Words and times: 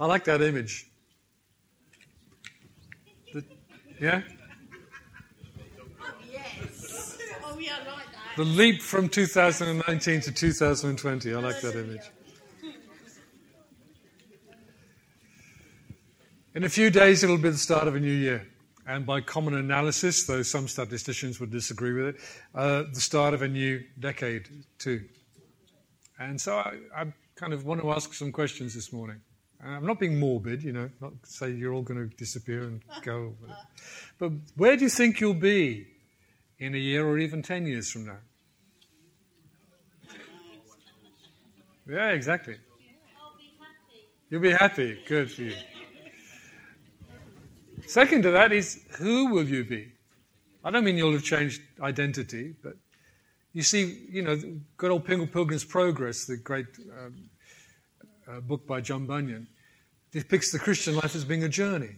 I 0.00 0.06
like 0.06 0.24
that 0.24 0.42
image. 0.42 0.90
The, 3.32 3.44
yeah? 4.00 4.22
Yes. 6.30 7.18
Oh, 7.44 7.58
yeah, 7.58 7.76
I 7.80 7.90
like 7.90 8.04
that. 8.12 8.36
The 8.36 8.44
leap 8.44 8.82
from 8.82 9.08
2019 9.08 10.20
to 10.20 10.32
2020. 10.32 11.34
I 11.34 11.38
like 11.38 11.60
that 11.62 11.74
image. 11.74 12.02
In 16.54 16.64
a 16.64 16.68
few 16.68 16.90
days, 16.90 17.22
it'll 17.22 17.38
be 17.38 17.50
the 17.50 17.56
start 17.56 17.88
of 17.88 17.94
a 17.94 18.00
new 18.00 18.12
year. 18.12 18.46
And 18.86 19.04
by 19.04 19.20
common 19.20 19.54
analysis, 19.54 20.26
though 20.26 20.42
some 20.42 20.66
statisticians 20.66 21.38
would 21.40 21.50
disagree 21.50 21.92
with 21.92 22.16
it, 22.16 22.16
uh, 22.54 22.84
the 22.92 23.00
start 23.00 23.34
of 23.34 23.42
a 23.42 23.48
new 23.48 23.84
decade, 23.98 24.48
too. 24.78 25.04
And 26.18 26.40
so 26.40 26.56
I, 26.56 26.78
I, 26.96 27.04
kind 27.36 27.52
of 27.52 27.64
want 27.64 27.80
to 27.80 27.92
ask 27.92 28.12
some 28.14 28.32
questions 28.32 28.74
this 28.74 28.92
morning. 28.92 29.20
And 29.60 29.74
I'm 29.74 29.86
not 29.86 29.98
being 29.98 30.20
morbid, 30.20 30.62
you 30.62 30.72
know, 30.72 30.88
not 31.00 31.12
say 31.24 31.50
you're 31.50 31.72
all 31.72 31.82
going 31.82 32.08
to 32.08 32.16
disappear 32.16 32.62
and 32.62 32.80
go. 33.02 33.34
But 34.18 34.32
where 34.56 34.76
do 34.76 34.84
you 34.84 34.88
think 34.88 35.20
you'll 35.20 35.34
be 35.34 35.86
in 36.58 36.74
a 36.74 36.78
year 36.78 37.06
or 37.06 37.18
even 37.18 37.42
10 37.42 37.66
years 37.66 37.90
from 37.90 38.06
now? 38.06 38.18
Yeah, 41.88 42.10
exactly. 42.10 42.56
You'll 44.30 44.42
be 44.42 44.50
happy. 44.50 44.98
Good 45.08 45.32
for 45.32 45.42
you. 45.42 45.54
Second 47.86 48.22
to 48.24 48.30
that 48.32 48.52
is, 48.52 48.84
who 48.98 49.32
will 49.32 49.48
you 49.48 49.64
be? 49.64 49.90
I 50.62 50.70
don't 50.70 50.84
mean 50.84 50.98
you'll 50.98 51.12
have 51.12 51.24
changed 51.24 51.62
identity, 51.80 52.54
but 52.62 52.74
you 53.54 53.62
see, 53.62 54.06
you 54.10 54.20
know, 54.22 54.38
good 54.76 54.90
old 54.90 55.06
Pilgrim's 55.06 55.64
Progress, 55.64 56.26
the 56.26 56.36
great 56.36 56.66
um, 56.98 57.14
uh, 58.28 58.40
book 58.40 58.66
by 58.66 58.80
John 58.80 59.06
Bunyan, 59.06 59.48
depicts 60.12 60.52
the 60.52 60.58
Christian 60.58 60.94
life 60.94 61.14
as 61.14 61.24
being 61.24 61.44
a 61.44 61.48
journey. 61.48 61.96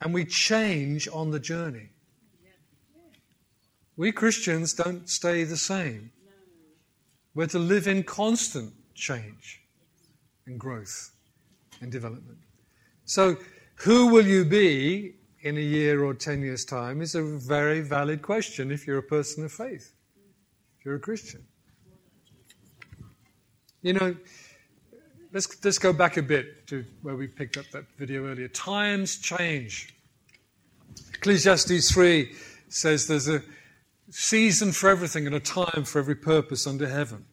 And 0.00 0.14
we 0.14 0.24
change 0.24 1.08
on 1.12 1.30
the 1.30 1.40
journey. 1.40 1.90
We 3.96 4.12
Christians 4.12 4.74
don't 4.74 5.08
stay 5.08 5.42
the 5.44 5.56
same. 5.56 6.12
We're 7.34 7.48
to 7.48 7.58
live 7.58 7.88
in 7.88 8.04
constant 8.04 8.72
change 8.94 9.60
and 10.46 10.58
growth 10.58 11.10
and 11.80 11.90
development. 11.90 12.38
So, 13.04 13.36
who 13.76 14.08
will 14.08 14.26
you 14.26 14.44
be 14.44 15.14
in 15.42 15.56
a 15.56 15.60
year 15.60 16.04
or 16.04 16.14
10 16.14 16.42
years' 16.42 16.64
time 16.64 17.00
is 17.00 17.14
a 17.14 17.22
very 17.22 17.80
valid 17.80 18.22
question 18.22 18.70
if 18.70 18.86
you're 18.86 18.98
a 18.98 19.02
person 19.02 19.44
of 19.44 19.52
faith, 19.52 19.92
if 20.78 20.84
you're 20.84 20.96
a 20.96 21.00
Christian. 21.00 21.44
You 23.82 23.92
know, 23.92 24.16
let's, 25.32 25.64
let's 25.64 25.78
go 25.78 25.92
back 25.92 26.16
a 26.16 26.22
bit 26.22 26.66
to 26.68 26.84
where 27.02 27.16
we 27.16 27.26
picked 27.26 27.56
up 27.56 27.66
that 27.72 27.84
video 27.96 28.26
earlier. 28.26 28.48
Times 28.48 29.18
change. 29.18 29.94
Ecclesiastes 31.14 31.90
3 31.92 32.32
says 32.68 33.06
there's 33.06 33.28
a 33.28 33.42
season 34.10 34.72
for 34.72 34.88
everything 34.88 35.26
and 35.26 35.34
a 35.34 35.40
time 35.40 35.84
for 35.84 35.98
every 35.98 36.14
purpose 36.14 36.66
under 36.66 36.88
heaven. 36.88 37.24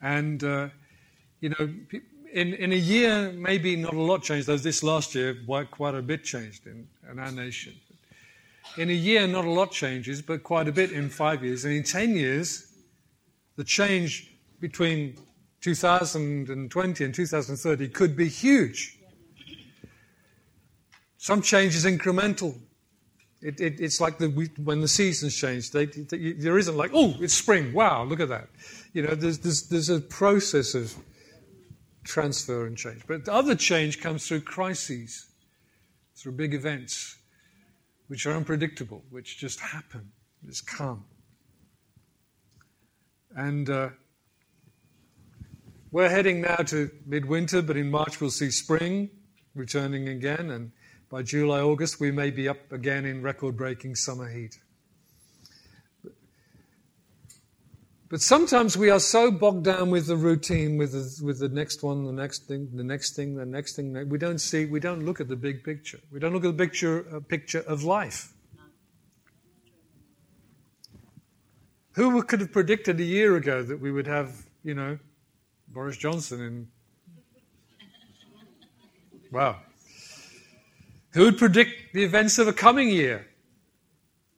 And, 0.00 0.42
uh, 0.42 0.68
you 1.40 1.50
know, 1.50 1.74
in, 2.32 2.54
in 2.54 2.72
a 2.72 2.76
year, 2.76 3.32
maybe 3.32 3.76
not 3.76 3.94
a 3.94 4.00
lot 4.00 4.22
changed, 4.22 4.46
though 4.46 4.56
this 4.56 4.82
last 4.82 5.14
year, 5.14 5.36
quite 5.70 5.94
a 5.94 6.02
bit 6.02 6.24
changed 6.24 6.66
in, 6.66 6.88
in 7.10 7.18
our 7.18 7.30
nation. 7.30 7.74
In 8.78 8.88
a 8.88 8.94
year, 8.94 9.26
not 9.26 9.44
a 9.44 9.50
lot 9.50 9.70
changes, 9.70 10.22
but 10.22 10.42
quite 10.42 10.66
a 10.66 10.72
bit 10.72 10.92
in 10.92 11.10
five 11.10 11.44
years. 11.44 11.64
And 11.64 11.74
in 11.74 11.82
10 11.82 12.16
years, 12.16 12.72
the 13.56 13.64
change 13.64 14.32
between 14.60 15.16
2020 15.62 17.04
and 17.04 17.14
2030 17.14 17.88
could 17.88 18.16
be 18.16 18.28
huge. 18.28 18.98
Some 21.18 21.40
change 21.40 21.76
is 21.76 21.84
incremental. 21.84 22.58
It, 23.40 23.60
it, 23.60 23.80
it's 23.80 24.00
like 24.00 24.18
the, 24.18 24.28
when 24.62 24.80
the 24.80 24.88
seasons 24.88 25.36
change. 25.36 25.70
They, 25.70 25.86
they, 25.86 26.32
there 26.32 26.58
isn't 26.58 26.76
like, 26.76 26.90
oh, 26.92 27.14
it's 27.20 27.34
spring. 27.34 27.72
Wow, 27.72 28.04
look 28.04 28.20
at 28.20 28.28
that. 28.28 28.48
You 28.92 29.02
know, 29.02 29.14
there's, 29.14 29.38
there's, 29.38 29.62
there's 29.68 29.88
a 29.88 30.00
process 30.00 30.74
of 30.74 30.94
transfer 32.04 32.66
and 32.66 32.76
change. 32.76 33.02
But 33.06 33.24
the 33.24 33.32
other 33.32 33.54
change 33.54 34.00
comes 34.00 34.26
through 34.26 34.42
crises, 34.42 35.26
through 36.16 36.32
big 36.32 36.54
events, 36.54 37.16
which 38.08 38.26
are 38.26 38.32
unpredictable, 38.32 39.02
which 39.10 39.38
just 39.38 39.60
happen, 39.60 40.10
just 40.44 40.66
come. 40.66 41.04
And 43.34 43.70
uh, 43.70 43.90
we're 45.92 46.08
heading 46.08 46.40
now 46.40 46.56
to 46.56 46.90
midwinter, 47.06 47.62
but 47.62 47.76
in 47.76 47.90
March 47.90 48.20
we'll 48.20 48.30
see 48.30 48.50
spring 48.50 49.10
returning 49.54 50.08
again, 50.08 50.50
and 50.50 50.72
by 51.10 51.22
July, 51.22 51.60
August, 51.60 52.00
we 52.00 52.10
may 52.10 52.30
be 52.30 52.48
up 52.48 52.72
again 52.72 53.04
in 53.04 53.20
record 53.20 53.54
breaking 53.54 53.94
summer 53.94 54.28
heat. 54.30 54.58
But 58.08 58.22
sometimes 58.22 58.76
we 58.76 58.88
are 58.88 59.00
so 59.00 59.30
bogged 59.30 59.64
down 59.64 59.90
with 59.90 60.06
the 60.06 60.16
routine, 60.16 60.78
with 60.78 60.92
the, 60.92 61.24
with 61.24 61.38
the 61.38 61.50
next 61.50 61.82
one, 61.82 62.04
the 62.04 62.12
next 62.12 62.46
thing, 62.46 62.68
the 62.74 62.84
next 62.84 63.14
thing, 63.14 63.36
the 63.36 63.44
next 63.44 63.76
thing. 63.76 64.08
We 64.08 64.18
don't 64.18 64.38
see, 64.38 64.64
we 64.64 64.80
don't 64.80 65.04
look 65.04 65.20
at 65.20 65.28
the 65.28 65.36
big 65.36 65.62
picture. 65.64 65.98
We 66.10 66.18
don't 66.18 66.32
look 66.32 66.44
at 66.44 66.56
the 66.56 66.64
picture, 66.64 67.06
uh, 67.14 67.20
picture 67.20 67.60
of 67.60 67.84
life. 67.84 68.32
Who 71.92 72.22
could 72.22 72.40
have 72.40 72.52
predicted 72.52 73.00
a 73.00 73.04
year 73.04 73.36
ago 73.36 73.62
that 73.62 73.80
we 73.80 73.92
would 73.92 74.06
have, 74.06 74.46
you 74.64 74.74
know, 74.74 74.98
Boris 75.72 75.96
Johnson 75.96 76.40
in. 76.40 76.68
Wow. 79.30 79.60
Who 81.12 81.24
would 81.24 81.38
predict 81.38 81.94
the 81.94 82.04
events 82.04 82.38
of 82.38 82.48
a 82.48 82.52
coming 82.52 82.88
year? 82.88 83.26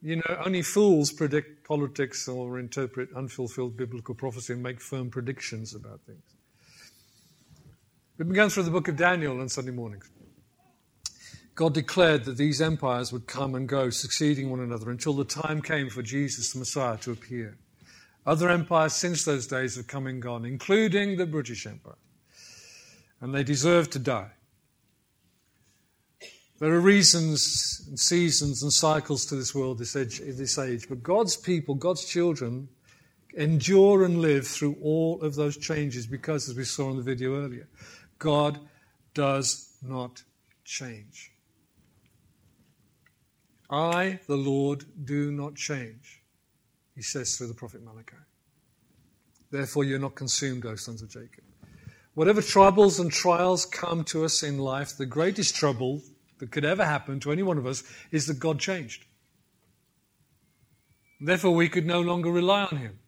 You 0.00 0.17
know, 0.17 0.43
only 0.45 0.62
fools 0.62 1.11
predict 1.11 1.67
politics 1.67 2.28
or 2.28 2.59
interpret 2.59 3.09
unfulfilled 3.17 3.77
biblical 3.77 4.15
prophecy 4.15 4.53
and 4.53 4.62
make 4.62 4.81
firm 4.81 5.11
predictions 5.11 5.75
about 5.75 6.00
things. 6.03 6.22
Been 8.16 8.33
going 8.33 8.51
through 8.51 8.65
the 8.65 8.71
book 8.71 8.87
of 8.87 8.97
Daniel 8.97 9.41
on 9.41 9.49
Sunday 9.49 9.72
mornings. 9.72 10.09
God 11.56 11.75
declared 11.75 12.25
that 12.25 12.37
these 12.37 12.61
empires 12.61 13.12
would 13.12 13.27
come 13.27 13.55
and 13.55 13.69
go, 13.69 13.91
succeeding 13.91 14.51
one 14.51 14.61
another, 14.61 14.91
until 14.91 15.15
the 15.15 15.25
time 15.25 15.62
came 15.62 15.89
for 15.89 16.03
Jesus, 16.03 16.53
the 16.53 16.61
Messiah, 16.61 16.97
to 16.99 17.12
appear. 17.12 17.56
Other 18.26 18.48
empires 18.48 18.94
since 18.94 19.24
those 19.24 19.46
days 19.46 19.76
have 19.76 19.86
come 19.86 20.06
and 20.06 20.20
gone, 20.20 20.44
including 20.44 21.16
the 21.16 21.26
British 21.26 21.66
Empire. 21.66 21.98
And 23.20 23.34
they 23.34 23.44
deserve 23.44 23.90
to 23.90 23.98
die. 23.98 24.30
There 26.60 26.72
are 26.72 26.80
reasons 26.80 27.84
and 27.88 27.98
seasons 27.98 28.62
and 28.62 28.72
cycles 28.72 29.26
to 29.26 29.36
this 29.36 29.54
world, 29.54 29.78
this 29.78 29.96
age, 29.96 30.20
this 30.20 30.58
age, 30.58 30.88
but 30.88 31.02
God's 31.02 31.36
people, 31.36 31.74
God's 31.74 32.04
children, 32.04 32.68
endure 33.36 34.04
and 34.04 34.20
live 34.20 34.46
through 34.46 34.76
all 34.80 35.20
of 35.20 35.34
those 35.34 35.56
changes 35.56 36.06
because, 36.06 36.48
as 36.48 36.56
we 36.56 36.64
saw 36.64 36.91
in 36.91 36.96
the 36.96 37.02
video 37.02 37.36
earlier, 37.36 37.68
God 38.18 38.60
does 39.12 39.76
not 39.82 40.22
change. 40.64 41.32
I, 43.68 44.20
the 44.26 44.36
Lord, 44.36 44.84
do 45.04 45.32
not 45.32 45.56
change, 45.56 46.22
he 46.94 47.03
says 47.03 47.37
through 47.37 47.49
the 47.49 47.55
prophet 47.55 47.82
Malachi. 47.82 48.16
Therefore, 49.50 49.84
you're 49.84 49.99
not 49.99 50.15
consumed, 50.15 50.66
O 50.66 50.75
sons 50.77 51.03
of 51.03 51.10
Jacob. 51.10 51.44
Whatever 52.15 52.43
troubles 52.43 53.00
and 53.00 53.10
trials 53.10 53.66
come 53.66 54.05
to 54.05 54.25
us 54.25 54.43
in 54.43 54.59
life, 54.59 54.97
the 54.97 55.06
greatest 55.06 55.56
trouble 55.56 56.03
that 56.38 56.50
could 56.50 56.65
ever 56.65 56.84
happen 56.84 57.21
to 57.21 57.33
any 57.33 57.43
one 57.43 57.59
of 57.59 57.66
us 57.66 57.83
is 58.10 58.27
that 58.27 58.38
God 58.38 58.59
changed. 58.60 59.04
Therefore, 61.21 61.54
we 61.54 61.69
could 61.69 61.87
no 61.87 62.00
longer 62.00 62.31
rely 62.31 62.65
on 62.65 62.78
Him. 62.78 62.99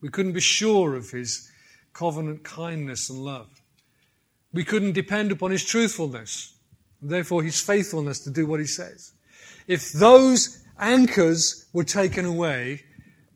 We 0.00 0.08
couldn't 0.08 0.32
be 0.32 0.40
sure 0.40 0.94
of 0.94 1.10
His 1.10 1.50
covenant 1.92 2.44
kindness 2.44 3.08
and 3.10 3.20
love. 3.20 3.62
We 4.52 4.64
couldn't 4.64 4.92
depend 4.92 5.32
upon 5.32 5.50
His 5.50 5.64
truthfulness, 5.64 6.54
therefore 7.00 7.42
His 7.42 7.60
faithfulness 7.60 8.20
to 8.20 8.30
do 8.30 8.46
what 8.46 8.60
He 8.60 8.66
says. 8.66 9.12
If 9.66 9.92
those 9.92 10.62
anchors 10.78 11.66
were 11.72 11.84
taken 11.84 12.24
away, 12.24 12.82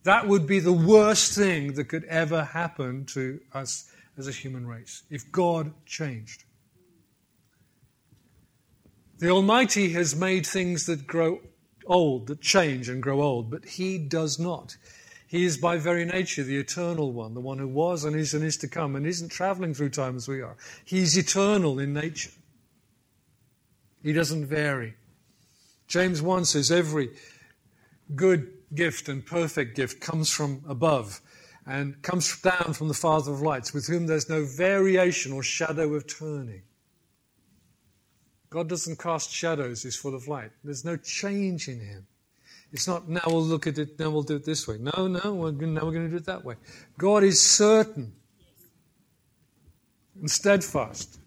that 0.09 0.27
would 0.27 0.47
be 0.47 0.59
the 0.59 0.73
worst 0.73 1.35
thing 1.35 1.75
that 1.75 1.85
could 1.85 2.05
ever 2.05 2.43
happen 2.43 3.05
to 3.05 3.39
us 3.53 3.91
as 4.17 4.27
a 4.27 4.33
human 4.33 4.67
race. 4.67 5.03
If 5.11 5.31
God 5.31 5.71
changed. 5.85 6.45
The 9.19 9.29
Almighty 9.29 9.91
has 9.93 10.17
made 10.17 10.47
things 10.47 10.87
that 10.87 11.07
grow 11.07 11.41
old, 11.87 12.29
that 12.29 12.41
change 12.41 12.89
and 12.89 13.03
grow 13.03 13.21
old, 13.21 13.51
but 13.51 13.67
He 13.67 13.99
does 13.99 14.39
not. 14.39 14.79
He 15.27 15.45
is 15.45 15.59
by 15.59 15.77
very 15.77 16.07
nature 16.07 16.43
the 16.43 16.57
eternal 16.57 17.13
one, 17.13 17.35
the 17.35 17.41
one 17.41 17.59
who 17.59 17.69
was 17.69 18.05
and 18.05 18.17
is 18.17 18.33
and 18.33 18.43
is 18.43 18.57
to 18.59 18.69
come, 18.69 18.97
and 18.97 19.07
isn't 19.07 19.29
traveling 19.29 19.75
through 19.75 19.91
time 19.91 20.17
as 20.17 20.27
we 20.27 20.41
are. 20.41 20.57
He's 20.87 21.19
eternal 21.19 21.79
in 21.79 21.93
nature. 21.93 22.31
He 24.03 24.15
doesn't 24.15 24.47
vary. 24.47 24.95
James 25.87 26.23
1 26.23 26.47
says, 26.47 26.71
Every 26.71 27.11
good 28.15 28.58
gift 28.75 29.09
and 29.09 29.25
perfect 29.25 29.77
gift 29.77 30.01
comes 30.01 30.31
from 30.31 30.63
above 30.69 31.21
and 31.67 32.01
comes 32.03 32.41
down 32.41 32.73
from 32.73 32.89
the 32.89 32.95
Father 32.95 33.33
of 33.33 33.43
lights, 33.43 33.75
with 33.75 33.87
whom 33.87 34.07
there's 34.07 34.29
no 34.29 34.45
variation 34.45 35.33
or 35.33 35.43
shadow 35.43 35.95
of 35.95 36.07
turning. 36.07 36.63
God 38.51 38.69
doesn't 38.69 38.99
cast 38.99 39.31
shadows, 39.31 39.83
he's 39.83 39.97
full 39.97 40.15
of 40.15 40.27
light. 40.29 40.51
There's 40.65 40.85
no 40.85 40.97
change 40.97 41.69
in 41.69 41.81
him. 41.81 42.07
It's 42.73 42.87
not, 42.87 43.09
now 43.09 43.23
we'll 43.27 43.43
look 43.43 43.67
at 43.67 43.79
it, 43.79 43.99
now 43.99 44.11
we'll 44.11 44.23
do 44.23 44.37
it 44.37 44.45
this 44.45 44.67
way. 44.67 44.77
No, 44.79 45.07
no, 45.07 45.35
we're, 45.35 45.53
now 45.53 45.85
we're 45.85 45.93
going 45.93 46.05
to 46.05 46.11
do 46.11 46.17
it 46.17 46.27
that 46.27 46.45
way. 46.45 46.57
God 46.97 47.23
is 47.25 47.43
certain 47.43 48.13
and 50.19 50.31
steadfast 50.31 51.19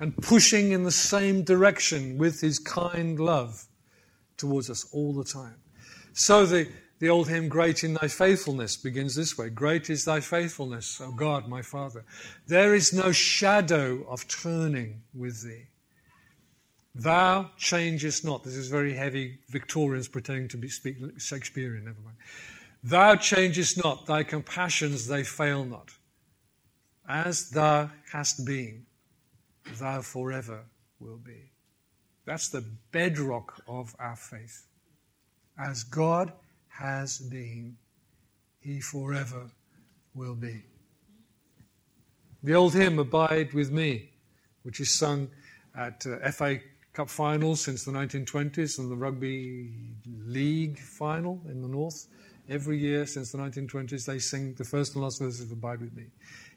and 0.00 0.16
pushing 0.16 0.72
in 0.72 0.84
the 0.84 0.90
same 0.90 1.42
direction 1.42 2.16
with 2.16 2.40
his 2.40 2.58
kind 2.58 3.18
love 3.18 3.66
towards 4.36 4.70
us 4.70 4.88
all 4.92 5.12
the 5.12 5.24
time. 5.24 5.56
So 6.12 6.46
the, 6.46 6.68
the 6.98 7.08
old 7.08 7.28
hymn, 7.28 7.48
Great 7.48 7.82
Is 7.84 7.94
Thy 7.94 8.08
Faithfulness, 8.08 8.76
begins 8.76 9.14
this 9.14 9.36
way 9.38 9.48
Great 9.48 9.90
is 9.90 10.04
Thy 10.04 10.20
faithfulness, 10.20 11.00
O 11.00 11.12
God, 11.12 11.48
my 11.48 11.62
Father. 11.62 12.04
There 12.46 12.74
is 12.74 12.92
no 12.92 13.12
shadow 13.12 14.04
of 14.08 14.26
turning 14.28 15.02
with 15.14 15.42
Thee. 15.42 15.68
Thou 16.94 17.50
changest 17.56 18.24
not. 18.24 18.42
This 18.42 18.56
is 18.56 18.68
very 18.68 18.94
heavy 18.94 19.38
Victorians 19.48 20.08
pretending 20.08 20.48
to 20.48 20.56
be 20.56 20.68
speak 20.68 20.96
Shakespearean, 21.18 21.84
never 21.84 22.00
mind. 22.00 22.16
Thou 22.82 23.16
changest 23.16 23.82
not, 23.82 24.06
thy 24.06 24.22
compassions 24.22 25.06
they 25.06 25.22
fail 25.22 25.64
not. 25.64 25.90
As 27.08 27.50
thou 27.50 27.90
hast 28.12 28.44
been, 28.44 28.86
thou 29.78 30.00
forever 30.00 30.64
will 30.98 31.18
be. 31.18 31.52
That's 32.24 32.48
the 32.48 32.64
bedrock 32.92 33.62
of 33.66 33.94
our 33.98 34.16
faith. 34.16 34.66
As 35.58 35.84
God 35.84 36.32
has 36.68 37.18
been, 37.18 37.76
he 38.60 38.80
forever 38.80 39.50
will 40.14 40.34
be. 40.34 40.62
The 42.42 42.54
old 42.54 42.74
hymn, 42.74 42.98
Abide 42.98 43.52
with 43.52 43.70
Me, 43.70 44.10
which 44.62 44.80
is 44.80 44.94
sung 44.98 45.28
at 45.76 46.06
uh, 46.06 46.30
FA 46.30 46.58
Cup 46.92 47.08
finals 47.08 47.60
since 47.60 47.84
the 47.84 47.92
1920s 47.92 48.78
and 48.78 48.90
the 48.90 48.96
Rugby 48.96 49.70
League 50.26 50.78
final 50.78 51.40
in 51.48 51.62
the 51.62 51.68
North. 51.68 52.06
Every 52.48 52.78
year 52.78 53.06
since 53.06 53.30
the 53.30 53.38
1920s, 53.38 54.06
they 54.06 54.18
sing 54.18 54.54
the 54.54 54.64
first 54.64 54.94
and 54.94 55.04
last 55.04 55.20
verses 55.20 55.42
of 55.42 55.52
Abide 55.52 55.80
with 55.80 55.94
Me. 55.94 56.04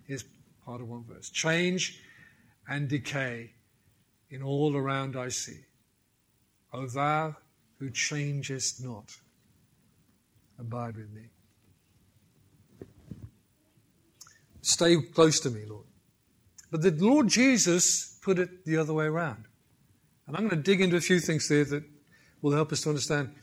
Is 0.08 0.26
part 0.66 0.82
of 0.82 0.90
one 0.90 1.04
verse. 1.04 1.30
Change 1.30 2.00
and 2.68 2.88
decay 2.88 3.52
in 4.30 4.42
all 4.42 4.76
around 4.76 5.16
I 5.16 5.30
see. 5.30 5.60
O 6.74 6.88
thou 6.88 7.36
who 7.84 7.90
changest 7.90 8.82
not, 8.82 9.18
abide 10.58 10.96
with 10.96 11.12
me. 11.12 11.24
Stay 14.62 14.96
close 15.02 15.42
to 15.42 15.50
me, 15.50 15.66
Lord. 15.68 15.84
But 16.72 16.82
the 16.82 16.92
Lord 16.92 17.28
Jesus 17.28 18.18
put 18.22 18.40
it 18.40 18.64
the 18.64 18.78
other 18.78 18.94
way 18.94 19.04
around. 19.04 19.44
And 20.26 20.38
I'm 20.38 20.48
going 20.48 20.64
to 20.64 20.64
dig 20.64 20.80
into 20.80 20.96
a 20.96 21.02
few 21.02 21.20
things 21.20 21.50
there 21.50 21.66
that 21.66 21.84
will 22.42 22.54
help 22.54 22.72
us 22.72 22.82
to 22.84 22.90
understand 22.90 23.36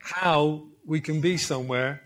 how 0.00 0.68
we 0.86 0.98
can 0.98 1.20
be 1.20 1.36
somewhere 1.36 2.00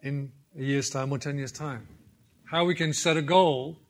in 0.00 0.30
a 0.56 0.62
year's 0.62 0.90
time 0.90 1.10
or 1.10 1.18
10 1.18 1.38
years' 1.38 1.50
time. 1.50 1.88
How 2.44 2.64
we 2.64 2.76
can 2.76 2.92
set 2.92 3.16
a 3.16 3.22
goal. 3.22 3.80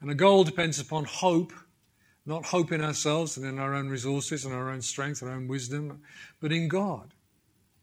And 0.00 0.12
a 0.12 0.14
goal 0.14 0.44
depends 0.44 0.78
upon 0.78 1.06
hope, 1.06 1.52
not 2.26 2.44
hope 2.44 2.72
in 2.72 2.82
ourselves 2.82 3.36
and 3.36 3.46
in 3.46 3.58
our 3.58 3.74
own 3.74 3.88
resources 3.88 4.44
and 4.44 4.54
our 4.54 4.70
own 4.70 4.82
strength, 4.82 5.22
our 5.22 5.30
own 5.30 5.48
wisdom, 5.48 6.00
but 6.40 6.52
in 6.52 6.68
God. 6.68 7.14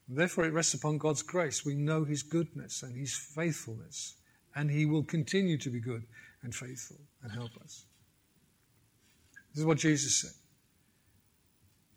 Therefore, 0.08 0.46
it 0.46 0.54
rests 0.54 0.74
upon 0.74 0.98
God's 1.00 1.22
grace. 1.22 1.66
We 1.66 1.74
know 1.74 2.04
His 2.04 2.24
goodness 2.24 2.84
and 2.84 2.96
His 2.96 3.14
faithfulness, 3.14 4.16
and 4.56 4.72
He 4.72 4.86
will 4.86 5.04
continue 5.04 5.58
to 5.58 5.70
be 5.70 5.80
good 5.80 6.04
and 6.44 6.56
faithful 6.56 6.98
and 7.24 7.32
help 7.32 7.52
us. 7.62 7.86
This 9.54 9.62
is 9.62 9.66
what 9.66 9.80
Jesus 9.80 10.22
said. 10.22 10.32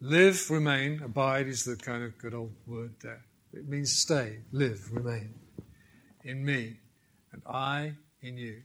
Live, 0.01 0.51
remain, 0.51 1.03
abide 1.03 1.47
is 1.47 1.65
the 1.65 1.77
kind 1.77 2.03
of 2.03 2.17
good 2.19 2.35
old 2.35 2.55
word 2.67 2.95
there. 3.03 3.23
It 3.53 3.69
means 3.69 3.93
stay, 3.93 4.39
live, 4.51 4.91
remain 4.93 5.35
in 6.25 6.45
me, 6.45 6.77
and 7.33 7.43
I 7.47 7.95
in 8.23 8.37
you. 8.37 8.63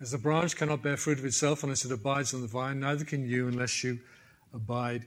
As 0.00 0.12
the 0.12 0.18
branch 0.18 0.56
cannot 0.56 0.82
bear 0.82 0.96
fruit 0.96 1.18
of 1.18 1.24
itself 1.24 1.64
unless 1.64 1.84
it 1.84 1.90
abides 1.90 2.32
on 2.32 2.40
the 2.40 2.46
vine, 2.46 2.78
neither 2.78 3.04
can 3.04 3.26
you 3.26 3.48
unless 3.48 3.82
you 3.82 3.98
abide 4.54 5.06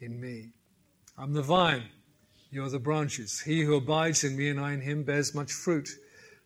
in 0.00 0.20
me. 0.20 0.50
I'm 1.16 1.32
the 1.32 1.42
vine, 1.42 1.84
you 2.50 2.62
are 2.62 2.68
the 2.68 2.78
branches. 2.78 3.40
He 3.40 3.62
who 3.62 3.76
abides 3.76 4.24
in 4.24 4.36
me 4.36 4.50
and 4.50 4.60
I 4.60 4.74
in 4.74 4.82
him 4.82 5.04
bears 5.04 5.34
much 5.34 5.52
fruit. 5.52 5.88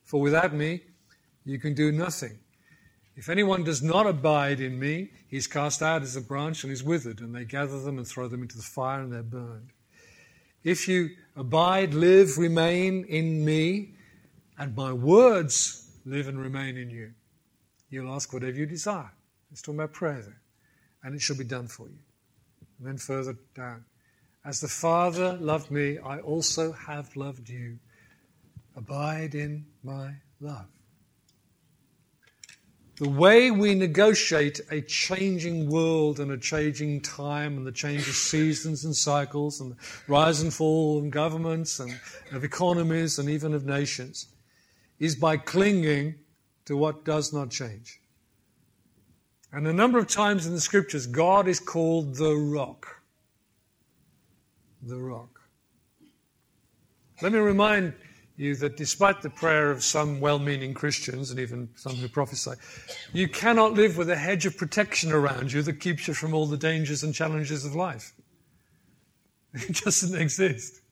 For 0.04 0.20
without 0.20 0.54
me, 0.54 0.82
you 1.44 1.58
can 1.58 1.74
do 1.74 1.90
nothing. 1.90 2.38
If 3.16 3.28
anyone 3.28 3.64
does 3.64 3.82
not 3.82 4.06
abide 4.06 4.60
in 4.60 4.78
me, 4.78 5.10
he 5.28 5.36
is 5.36 5.46
cast 5.46 5.82
out 5.82 6.02
as 6.02 6.14
a 6.14 6.20
branch 6.20 6.62
and 6.62 6.72
is 6.72 6.82
withered, 6.82 7.20
and 7.20 7.34
they 7.34 7.44
gather 7.44 7.80
them 7.80 7.98
and 7.98 8.06
throw 8.06 8.28
them 8.28 8.42
into 8.42 8.56
the 8.56 8.62
fire 8.62 9.00
and 9.02 9.12
they're 9.12 9.22
burned. 9.22 9.70
If 10.62 10.86
you 10.86 11.10
abide, 11.36 11.92
live, 11.92 12.38
remain 12.38 13.04
in 13.04 13.44
me, 13.44 13.94
and 14.58 14.76
my 14.76 14.92
words 14.92 15.90
live 16.04 16.28
and 16.28 16.38
remain 16.38 16.76
in 16.76 16.90
you, 16.90 17.12
you'll 17.90 18.12
ask 18.12 18.32
whatever 18.32 18.56
you 18.56 18.66
desire. 18.66 19.10
It's 19.52 19.62
talking 19.62 19.78
about 19.78 19.92
prayer 19.92 20.22
there. 20.22 20.40
And 21.02 21.14
it 21.14 21.20
shall 21.20 21.36
be 21.36 21.44
done 21.44 21.66
for 21.66 21.88
you. 21.88 21.98
And 22.78 22.88
then 22.88 22.98
further 22.98 23.36
down. 23.54 23.84
As 24.44 24.60
the 24.60 24.68
Father 24.68 25.34
loved 25.34 25.70
me, 25.70 25.98
I 25.98 26.20
also 26.20 26.72
have 26.72 27.14
loved 27.16 27.48
you. 27.48 27.78
Abide 28.76 29.34
in 29.34 29.66
my 29.82 30.14
love. 30.40 30.66
The 32.96 33.08
way 33.08 33.50
we 33.50 33.74
negotiate 33.74 34.60
a 34.70 34.82
changing 34.82 35.70
world 35.70 36.20
and 36.20 36.30
a 36.30 36.36
changing 36.36 37.00
time 37.00 37.56
and 37.56 37.66
the 37.66 37.72
change 37.72 38.06
of 38.06 38.14
seasons 38.14 38.84
and 38.84 38.94
cycles 38.94 39.60
and 39.60 39.74
rise 40.06 40.42
and 40.42 40.52
fall 40.52 40.98
of 40.98 41.10
governments 41.10 41.80
and 41.80 41.98
of 42.32 42.44
economies 42.44 43.18
and 43.18 43.30
even 43.30 43.54
of 43.54 43.64
nations 43.64 44.26
is 44.98 45.16
by 45.16 45.38
clinging 45.38 46.14
to 46.70 46.76
what 46.76 47.04
does 47.04 47.32
not 47.32 47.50
change. 47.50 48.00
And 49.52 49.66
a 49.66 49.72
number 49.72 49.98
of 49.98 50.06
times 50.06 50.46
in 50.46 50.54
the 50.54 50.60
scriptures, 50.60 51.04
God 51.04 51.48
is 51.48 51.58
called 51.58 52.14
the 52.14 52.32
rock. 52.36 52.86
The 54.80 54.96
rock. 54.96 55.40
Let 57.22 57.32
me 57.32 57.40
remind 57.40 57.92
you 58.36 58.54
that 58.54 58.76
despite 58.76 59.20
the 59.20 59.30
prayer 59.30 59.72
of 59.72 59.82
some 59.82 60.20
well 60.20 60.38
meaning 60.38 60.72
Christians 60.72 61.32
and 61.32 61.40
even 61.40 61.68
some 61.74 61.96
who 61.96 62.06
prophesy, 62.08 62.52
you 63.12 63.26
cannot 63.26 63.72
live 63.72 63.96
with 63.96 64.08
a 64.08 64.16
hedge 64.16 64.46
of 64.46 64.56
protection 64.56 65.10
around 65.10 65.50
you 65.50 65.62
that 65.62 65.80
keeps 65.80 66.06
you 66.06 66.14
from 66.14 66.34
all 66.34 66.46
the 66.46 66.56
dangers 66.56 67.02
and 67.02 67.12
challenges 67.12 67.64
of 67.64 67.74
life. 67.74 68.12
It 69.54 69.82
doesn't 69.84 70.16
exist. 70.16 70.82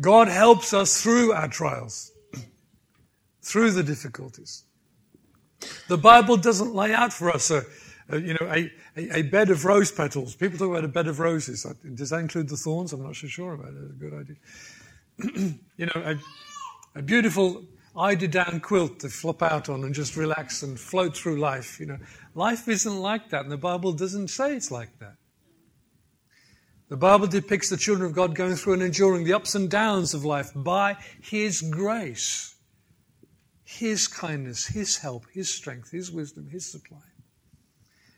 God 0.00 0.28
helps 0.28 0.72
us 0.72 1.02
through 1.02 1.32
our 1.32 1.48
trials, 1.48 2.10
through 3.48 3.70
the 3.72 3.82
difficulties. 3.82 4.64
The 5.88 5.98
Bible 5.98 6.36
doesn't 6.36 6.74
lay 6.74 6.92
out 6.92 7.12
for 7.12 7.30
us 7.30 7.50
a, 7.50 7.62
a 8.08 8.18
you 8.18 8.34
know, 8.34 8.46
a, 8.46 8.70
a, 8.96 9.18
a, 9.18 9.22
bed 9.22 9.50
of 9.50 9.64
rose 9.64 9.90
petals. 9.90 10.36
People 10.36 10.58
talk 10.58 10.70
about 10.70 10.84
a 10.84 10.88
bed 10.88 11.08
of 11.08 11.18
roses. 11.18 11.66
Does 11.94 12.10
that 12.10 12.18
include 12.18 12.48
the 12.48 12.56
thorns? 12.56 12.92
I'm 12.92 13.02
not 13.02 13.16
so 13.16 13.26
sure 13.26 13.54
about 13.54 13.68
it. 13.68 13.78
It's 13.82 13.92
a 13.92 13.96
good 13.96 14.14
idea. 14.14 15.54
you 15.76 15.86
know, 15.86 16.02
a, 16.94 16.98
a 16.98 17.02
beautiful 17.02 17.64
eider-down 17.96 18.60
quilt 18.60 19.00
to 19.00 19.08
flop 19.08 19.42
out 19.42 19.68
on 19.68 19.82
and 19.82 19.94
just 19.94 20.16
relax 20.16 20.62
and 20.62 20.78
float 20.78 21.16
through 21.16 21.38
life. 21.38 21.80
You 21.80 21.86
know, 21.86 21.98
life 22.34 22.68
isn't 22.68 23.00
like 23.00 23.30
that, 23.30 23.42
and 23.42 23.50
the 23.50 23.56
Bible 23.56 23.92
doesn't 23.92 24.28
say 24.28 24.54
it's 24.54 24.70
like 24.70 24.96
that. 25.00 25.16
The 26.88 26.96
Bible 26.96 27.26
depicts 27.26 27.68
the 27.68 27.76
children 27.76 28.08
of 28.08 28.16
God 28.16 28.34
going 28.34 28.54
through 28.54 28.74
and 28.74 28.82
enduring 28.82 29.24
the 29.24 29.34
ups 29.34 29.54
and 29.54 29.70
downs 29.70 30.14
of 30.14 30.24
life 30.24 30.50
by 30.54 30.96
His 31.20 31.60
grace, 31.60 32.54
His 33.70 34.08
kindness, 34.08 34.66
His 34.66 34.96
help, 34.96 35.26
His 35.30 35.52
strength, 35.52 35.90
His 35.90 36.10
wisdom, 36.10 36.48
His 36.48 36.64
supply. 36.64 37.02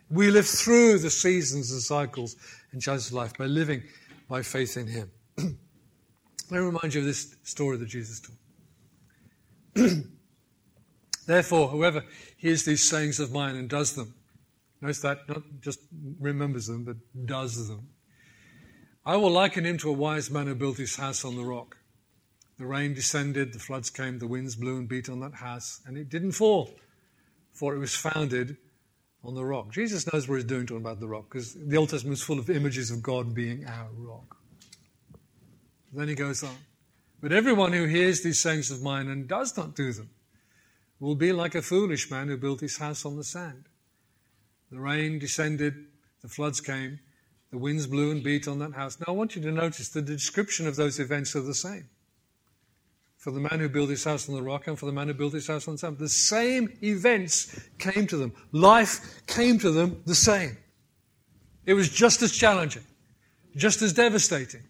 We 0.09 0.30
live 0.30 0.47
through 0.47 1.00
the 1.00 1.11
seasons 1.11 1.73
and 1.73 1.83
cycles 1.83 2.37
in 2.73 2.78
Joseph's 2.78 3.12
life 3.12 3.37
by 3.37 3.47
living 3.47 3.83
by 4.28 4.42
faith 4.42 4.76
in 4.76 4.87
Him. 4.87 5.11
Let 5.38 5.50
me 6.52 6.59
remind 6.59 6.95
you 6.95 7.00
of 7.00 7.07
this 7.07 7.35
story 7.42 7.78
that 7.78 7.88
Jesus 7.88 8.23
told. 9.75 9.95
Therefore, 11.26 11.66
whoever 11.66 12.04
hears 12.37 12.64
these 12.64 12.88
sayings 12.88 13.19
of 13.19 13.33
mine 13.33 13.57
and 13.57 13.69
does 13.69 13.97
them, 13.97 14.14
notice 14.80 15.00
that, 15.00 15.28
not 15.28 15.42
just 15.61 15.80
remembers 16.21 16.69
them, 16.69 16.85
but 16.85 16.97
does 17.26 17.66
them, 17.66 17.88
I 19.04 19.16
will 19.16 19.33
liken 19.33 19.66
him 19.66 19.78
to 19.78 19.90
a 19.90 19.95
wise 19.95 20.30
man 20.30 20.47
who 20.47 20.54
built 20.54 20.76
his 20.76 20.95
house 20.95 21.25
on 21.25 21.35
the 21.35 21.42
rock. 21.42 21.76
The 22.61 22.67
rain 22.67 22.93
descended, 22.93 23.55
the 23.55 23.59
floods 23.59 23.88
came, 23.88 24.19
the 24.19 24.26
winds 24.26 24.55
blew 24.55 24.76
and 24.76 24.87
beat 24.87 25.09
on 25.09 25.21
that 25.21 25.33
house, 25.33 25.81
and 25.87 25.97
it 25.97 26.11
didn't 26.11 26.33
fall, 26.33 26.71
for 27.55 27.75
it 27.75 27.79
was 27.79 27.97
founded 27.97 28.59
on 29.25 29.35
the 29.35 29.47
rock. 29.47 29.73
Jesus 29.73 30.12
knows 30.12 30.29
what 30.29 30.35
he's 30.35 30.45
doing 30.45 30.67
talking 30.67 30.83
about 30.83 31.00
the 31.00 31.09
rock, 31.09 31.31
because 31.31 31.55
the 31.55 31.79
Old 31.79 31.88
Testament 31.88 32.19
is 32.19 32.23
full 32.23 32.38
of 32.38 32.50
images 32.50 32.90
of 32.90 33.02
God 33.02 33.35
being 33.35 33.64
our 33.67 33.88
rock. 33.97 34.37
Then 35.95 36.09
he 36.09 36.14
goes 36.14 36.43
on. 36.43 36.55
But 37.23 37.33
everyone 37.33 37.73
who 37.73 37.87
hears 37.87 38.23
these 38.23 38.43
sayings 38.43 38.71
of 38.71 38.83
mine 38.83 39.09
and 39.09 39.26
does 39.26 39.57
not 39.57 39.75
do 39.75 39.95
them 39.95 40.11
will 40.99 41.14
be 41.14 41.33
like 41.33 41.55
a 41.55 41.62
foolish 41.62 42.11
man 42.11 42.29
who 42.29 42.37
built 42.37 42.61
his 42.61 42.76
house 42.76 43.07
on 43.07 43.17
the 43.17 43.25
sand. 43.25 43.64
The 44.71 44.81
rain 44.81 45.19
descended, 45.19 45.87
the 46.21 46.29
floods 46.29 46.61
came, 46.61 47.00
the 47.50 47.57
winds 47.57 47.87
blew 47.87 48.11
and 48.11 48.23
beat 48.23 48.47
on 48.47 48.59
that 48.59 48.75
house. 48.75 48.99
Now 49.00 49.14
I 49.14 49.17
want 49.17 49.35
you 49.35 49.40
to 49.40 49.50
notice 49.50 49.88
the 49.88 50.02
description 50.02 50.67
of 50.67 50.76
those 50.76 51.00
events 51.00 51.35
are 51.35 51.40
the 51.40 51.55
same. 51.55 51.88
For 53.21 53.33
the 53.33 53.41
man 53.41 53.61
who 53.61 53.69
built 53.69 53.91
his 53.91 54.03
house 54.03 54.31
on 54.31 54.35
the 54.35 54.43
rock 54.43 54.67
and 54.67 54.79
for 54.79 54.87
the 54.87 54.93
man 54.93 55.09
who 55.09 55.12
built 55.12 55.35
his 55.35 55.47
house 55.47 55.69
on 55.69 55.75
the 55.75 55.79
sand. 55.79 55.99
The 55.99 56.09
same 56.09 56.73
events 56.83 57.55
came 57.79 58.07
to 58.07 58.17
them. 58.17 58.33
Life 58.50 59.27
came 59.27 59.59
to 59.59 59.71
them 59.71 60.03
the 60.07 60.15
same. 60.15 60.57
It 61.67 61.75
was 61.75 61.91
just 61.91 62.23
as 62.23 62.33
challenging, 62.33 62.83
just 63.57 63.83
as 63.83 63.93
devastating. 63.93 64.62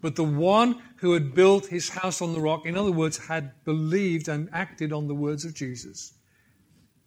But 0.00 0.14
the 0.14 0.22
one 0.22 0.80
who 0.98 1.12
had 1.12 1.34
built 1.34 1.66
his 1.66 1.88
house 1.88 2.22
on 2.22 2.34
the 2.34 2.40
rock, 2.40 2.66
in 2.66 2.76
other 2.76 2.92
words, 2.92 3.18
had 3.18 3.52
believed 3.64 4.28
and 4.28 4.48
acted 4.52 4.92
on 4.92 5.08
the 5.08 5.14
words 5.14 5.44
of 5.44 5.52
Jesus, 5.52 6.12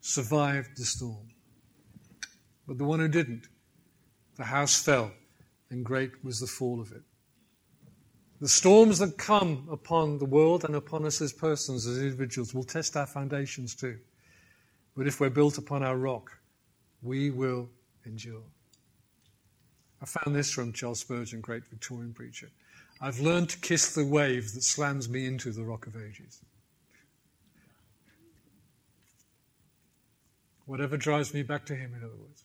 survived 0.01 0.75
the 0.75 0.83
storm. 0.83 1.29
But 2.67 2.77
the 2.77 2.83
one 2.83 3.00
who 3.00 3.07
didn't, 3.07 3.47
the 4.35 4.43
house 4.43 4.83
fell, 4.83 5.13
and 5.69 5.85
great 5.85 6.12
was 6.21 6.41
the 6.41 6.47
fall 6.47 6.81
of 6.81 6.91
it. 6.91 7.03
The 8.43 8.50
storms 8.50 9.00
that 9.00 9.17
come 9.17 9.69
upon 9.71 10.17
the 10.17 10.25
world 10.25 10.65
and 10.65 10.75
upon 10.75 11.05
us 11.05 11.21
as 11.21 11.31
persons, 11.31 11.88
as 11.88 11.97
individuals, 11.97 12.53
will 12.53 12.65
test 12.65 12.97
our 12.97 13.05
foundations 13.05 13.73
too. 13.73 14.00
But 14.97 15.07
if 15.07 15.21
we're 15.21 15.29
built 15.29 15.57
upon 15.57 15.81
our 15.81 15.95
rock, 15.95 16.29
we 17.01 17.31
will 17.31 17.69
endure. 18.05 18.43
I 20.01 20.05
found 20.07 20.35
this 20.35 20.51
from 20.51 20.73
Charles 20.73 21.00
Spurgeon, 21.00 21.39
great 21.39 21.65
Victorian 21.65 22.13
preacher. 22.13 22.50
I've 23.00 23.21
learned 23.21 23.47
to 23.51 23.59
kiss 23.59 23.95
the 23.95 24.05
wave 24.05 24.53
that 24.55 24.63
slams 24.63 25.07
me 25.07 25.25
into 25.25 25.53
the 25.53 25.63
rock 25.63 25.88
of 25.88 25.95
ages. 25.95 26.41
Whatever 30.65 30.97
drives 30.97 31.33
me 31.33 31.43
back 31.43 31.65
to 31.67 31.75
Him, 31.77 31.93
in 31.95 32.03
other 32.03 32.17
words. 32.17 32.43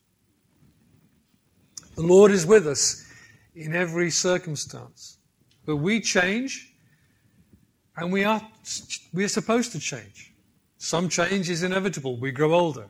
The 1.97 2.02
Lord 2.02 2.31
is 2.31 2.47
with 2.47 2.69
us 2.69 3.05
in 3.57 3.75
every 3.75 4.12
circumstance. 4.12 5.18
But 5.69 5.77
we 5.77 6.01
change, 6.01 6.73
and 7.99 8.11
we 8.11 8.25
are, 8.25 8.41
we 9.13 9.23
are 9.23 9.29
supposed 9.29 9.71
to 9.73 9.79
change. 9.79 10.33
Some 10.79 11.11
change 11.11 11.51
is 11.51 11.63
inevitable. 11.63 12.17
We 12.17 12.33
grow 12.33 12.55
older. 12.55 12.87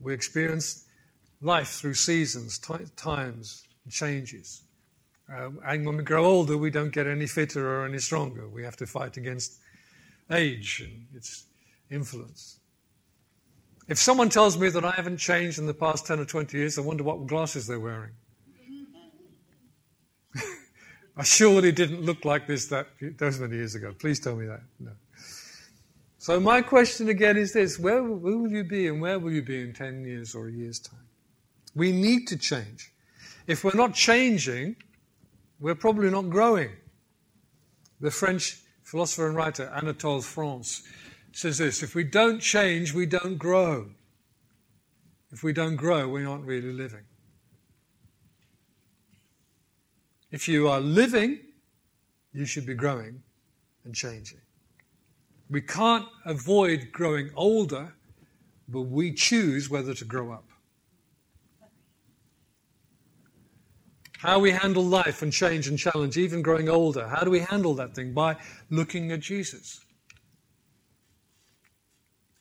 We 0.00 0.12
experience 0.12 0.86
life 1.40 1.68
through 1.68 1.94
seasons, 1.94 2.58
t- 2.58 2.74
times, 2.96 3.62
changes. 3.88 4.62
Uh, 5.32 5.50
and 5.64 5.86
when 5.86 5.96
we 5.96 6.02
grow 6.02 6.24
older, 6.24 6.58
we 6.58 6.68
don't 6.68 6.90
get 6.90 7.06
any 7.06 7.28
fitter 7.28 7.64
or 7.64 7.86
any 7.86 7.98
stronger. 7.98 8.48
We 8.48 8.64
have 8.64 8.76
to 8.78 8.88
fight 8.88 9.16
against 9.16 9.60
age 10.32 10.82
and 10.84 11.06
its 11.14 11.44
influence. 11.92 12.58
If 13.86 13.98
someone 13.98 14.30
tells 14.30 14.58
me 14.58 14.68
that 14.68 14.84
I 14.84 14.90
haven't 14.90 15.18
changed 15.18 15.60
in 15.60 15.66
the 15.66 15.74
past 15.74 16.08
10 16.08 16.18
or 16.18 16.24
20 16.24 16.58
years, 16.58 16.76
I 16.76 16.80
wonder 16.80 17.04
what 17.04 17.28
glasses 17.28 17.68
they're 17.68 17.78
wearing. 17.78 18.14
I 21.16 21.22
surely 21.22 21.70
didn't 21.70 22.02
look 22.02 22.24
like 22.24 22.46
this 22.46 22.66
that 22.66 22.88
those 23.18 23.38
many 23.38 23.56
years 23.56 23.74
ago. 23.74 23.94
Please 23.98 24.18
tell 24.18 24.34
me 24.34 24.46
that. 24.46 24.62
No. 24.80 24.90
So 26.18 26.40
my 26.40 26.62
question 26.62 27.08
again 27.08 27.36
is 27.36 27.52
this: 27.52 27.78
Where, 27.78 28.02
where 28.02 28.36
will 28.36 28.50
you 28.50 28.64
be, 28.64 28.88
and 28.88 29.00
where 29.00 29.18
will 29.18 29.32
you 29.32 29.42
be 29.42 29.60
in 29.60 29.72
10 29.72 30.04
years 30.04 30.34
or 30.34 30.48
a 30.48 30.52
year's 30.52 30.80
time? 30.80 31.06
We 31.74 31.92
need 31.92 32.26
to 32.28 32.36
change. 32.36 32.92
If 33.46 33.62
we're 33.62 33.74
not 33.74 33.94
changing, 33.94 34.76
we're 35.60 35.74
probably 35.74 36.10
not 36.10 36.30
growing. 36.30 36.70
The 38.00 38.10
French 38.10 38.60
philosopher 38.82 39.26
and 39.28 39.36
writer 39.36 39.72
Anatole 39.74 40.22
France 40.22 40.82
says 41.32 41.58
this 41.58 41.82
if 41.82 41.94
we 41.94 42.04
don't 42.04 42.40
change, 42.40 42.92
we 42.92 43.06
don't 43.06 43.36
grow. 43.36 43.90
If 45.30 45.42
we 45.42 45.52
don't 45.52 45.76
grow, 45.76 46.08
we 46.08 46.24
aren't 46.24 46.44
really 46.44 46.72
living. 46.72 47.04
If 50.34 50.48
you 50.48 50.66
are 50.66 50.80
living, 50.80 51.38
you 52.32 52.44
should 52.44 52.66
be 52.66 52.74
growing 52.74 53.22
and 53.84 53.94
changing. 53.94 54.40
We 55.48 55.60
can't 55.60 56.06
avoid 56.24 56.88
growing 56.90 57.30
older, 57.36 57.94
but 58.66 58.80
we 58.80 59.12
choose 59.12 59.70
whether 59.70 59.94
to 59.94 60.04
grow 60.04 60.32
up. 60.32 60.48
How 64.18 64.40
we 64.40 64.50
handle 64.50 64.82
life 64.82 65.22
and 65.22 65.32
change 65.32 65.68
and 65.68 65.78
challenge, 65.78 66.16
even 66.16 66.42
growing 66.42 66.68
older. 66.68 67.06
How 67.06 67.22
do 67.22 67.30
we 67.30 67.38
handle 67.38 67.74
that 67.74 67.94
thing? 67.94 68.12
By 68.12 68.34
looking 68.70 69.12
at 69.12 69.20
Jesus. 69.20 69.84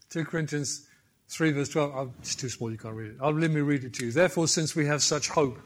2 0.10 0.26
Corinthians 0.26 0.88
3, 1.30 1.52
verse 1.52 1.70
12. 1.70 1.92
Oh, 1.96 2.12
it's 2.18 2.34
too 2.34 2.50
small, 2.50 2.72
you 2.72 2.78
can't 2.80 2.96
read 2.96 3.12
it. 3.12 3.18
I'll, 3.22 3.38
let 3.38 3.52
me 3.52 3.62
read 3.62 3.84
it 3.84 3.94
to 3.94 4.06
you. 4.08 4.12
Therefore, 4.12 4.48
since 4.48 4.76
we 4.76 4.88
have 4.88 5.04
such 5.04 5.30
hope 5.30 5.60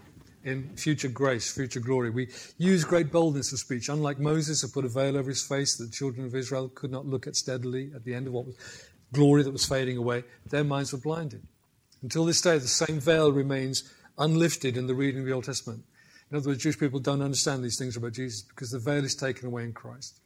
in 0.47 0.77
future 0.77 1.09
grace, 1.09 1.51
future 1.51 1.81
glory, 1.81 2.09
we 2.09 2.29
use 2.57 2.85
great 2.85 3.11
boldness 3.11 3.51
of 3.51 3.59
speech. 3.59 3.89
Unlike 3.89 4.19
Moses, 4.19 4.61
who 4.61 4.69
put 4.69 4.85
a 4.85 4.87
veil 4.87 5.17
over 5.17 5.29
his 5.29 5.45
face 5.45 5.75
that 5.75 5.85
the 5.85 5.91
children 5.91 6.25
of 6.25 6.33
Israel 6.33 6.69
could 6.69 6.89
not 6.89 7.05
look 7.05 7.27
at 7.27 7.35
steadily 7.35 7.91
at 7.93 8.05
the 8.05 8.15
end 8.15 8.27
of 8.27 8.33
what 8.33 8.45
was 8.45 8.55
glory 9.11 9.43
that 9.43 9.51
was 9.51 9.65
fading 9.65 9.97
away, 9.97 10.23
their 10.49 10.63
minds 10.63 10.93
were 10.93 10.99
blinded. 10.99 11.41
Until 12.01 12.23
this 12.23 12.39
day, 12.39 12.57
the 12.57 12.67
same 12.67 13.01
veil 13.01 13.29
remains 13.29 13.93
unlifted 14.17 14.77
in 14.77 14.87
the 14.87 14.95
reading 14.95 15.19
of 15.19 15.25
the 15.25 15.33
Old 15.33 15.43
Testament. 15.43 15.83
In 16.31 16.37
other 16.37 16.49
words, 16.49 16.63
Jewish 16.63 16.79
people 16.79 16.99
don't 16.99 17.21
understand 17.21 17.61
these 17.61 17.77
things 17.77 17.97
about 17.97 18.13
Jesus 18.13 18.41
because 18.41 18.71
the 18.71 18.79
veil 18.79 19.03
is 19.03 19.15
taken 19.15 19.47
away 19.47 19.65
in 19.65 19.73
Christ. 19.73 20.21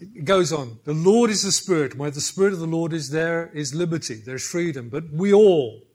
It 0.00 0.24
goes 0.24 0.52
on. 0.52 0.78
The 0.84 0.92
Lord 0.92 1.30
is 1.30 1.42
the 1.42 1.50
Spirit. 1.50 1.96
Where 1.96 2.10
the 2.12 2.20
Spirit 2.20 2.52
of 2.52 2.60
the 2.60 2.66
Lord 2.66 2.92
is, 2.92 3.10
there 3.10 3.50
is 3.54 3.74
liberty, 3.74 4.16
there's 4.24 4.46
freedom. 4.46 4.88
But 4.88 5.10
we 5.10 5.32
all, 5.32 5.85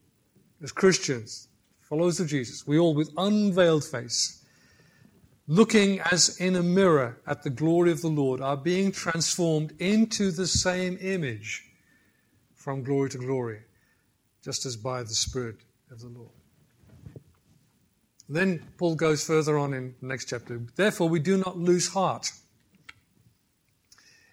as 0.61 0.71
Christians, 0.71 1.47
followers 1.79 2.19
of 2.19 2.27
Jesus, 2.27 2.67
we 2.67 2.77
all 2.77 2.93
with 2.93 3.11
unveiled 3.17 3.83
face, 3.83 4.43
looking 5.47 5.99
as 6.11 6.37
in 6.39 6.55
a 6.55 6.63
mirror 6.63 7.19
at 7.25 7.43
the 7.43 7.49
glory 7.49 7.91
of 7.91 8.01
the 8.01 8.07
Lord, 8.07 8.41
are 8.41 8.57
being 8.57 8.91
transformed 8.91 9.73
into 9.79 10.31
the 10.31 10.47
same 10.47 10.97
image 11.01 11.63
from 12.55 12.83
glory 12.83 13.09
to 13.09 13.17
glory, 13.17 13.59
just 14.43 14.65
as 14.65 14.77
by 14.77 15.01
the 15.03 15.09
Spirit 15.09 15.57
of 15.89 15.99
the 15.99 16.07
Lord. 16.07 16.29
Then 18.29 18.63
Paul 18.77 18.95
goes 18.95 19.25
further 19.25 19.57
on 19.57 19.73
in 19.73 19.95
the 19.99 20.07
next 20.07 20.29
chapter. 20.29 20.61
Therefore, 20.75 21.09
we 21.09 21.19
do 21.19 21.37
not 21.37 21.57
lose 21.57 21.89
heart. 21.89 22.31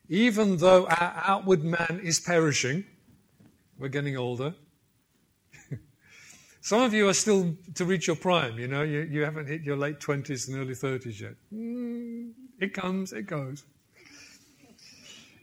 Even 0.08 0.58
though 0.58 0.86
our 0.86 1.22
outward 1.26 1.64
man 1.64 2.00
is 2.02 2.20
perishing, 2.20 2.84
we're 3.76 3.88
getting 3.88 4.16
older. 4.16 4.54
Some 6.68 6.82
of 6.82 6.92
you 6.92 7.08
are 7.08 7.14
still 7.14 7.56
to 7.76 7.86
reach 7.86 8.08
your 8.08 8.16
prime, 8.16 8.58
you 8.58 8.68
know, 8.68 8.82
you, 8.82 9.00
you 9.00 9.22
haven't 9.22 9.46
hit 9.46 9.62
your 9.62 9.74
late 9.74 10.00
20s 10.00 10.48
and 10.48 10.58
early 10.58 10.74
30s 10.74 11.18
yet. 11.18 11.32
Mm, 11.50 12.32
it 12.60 12.74
comes, 12.74 13.14
it 13.14 13.22
goes. 13.22 13.64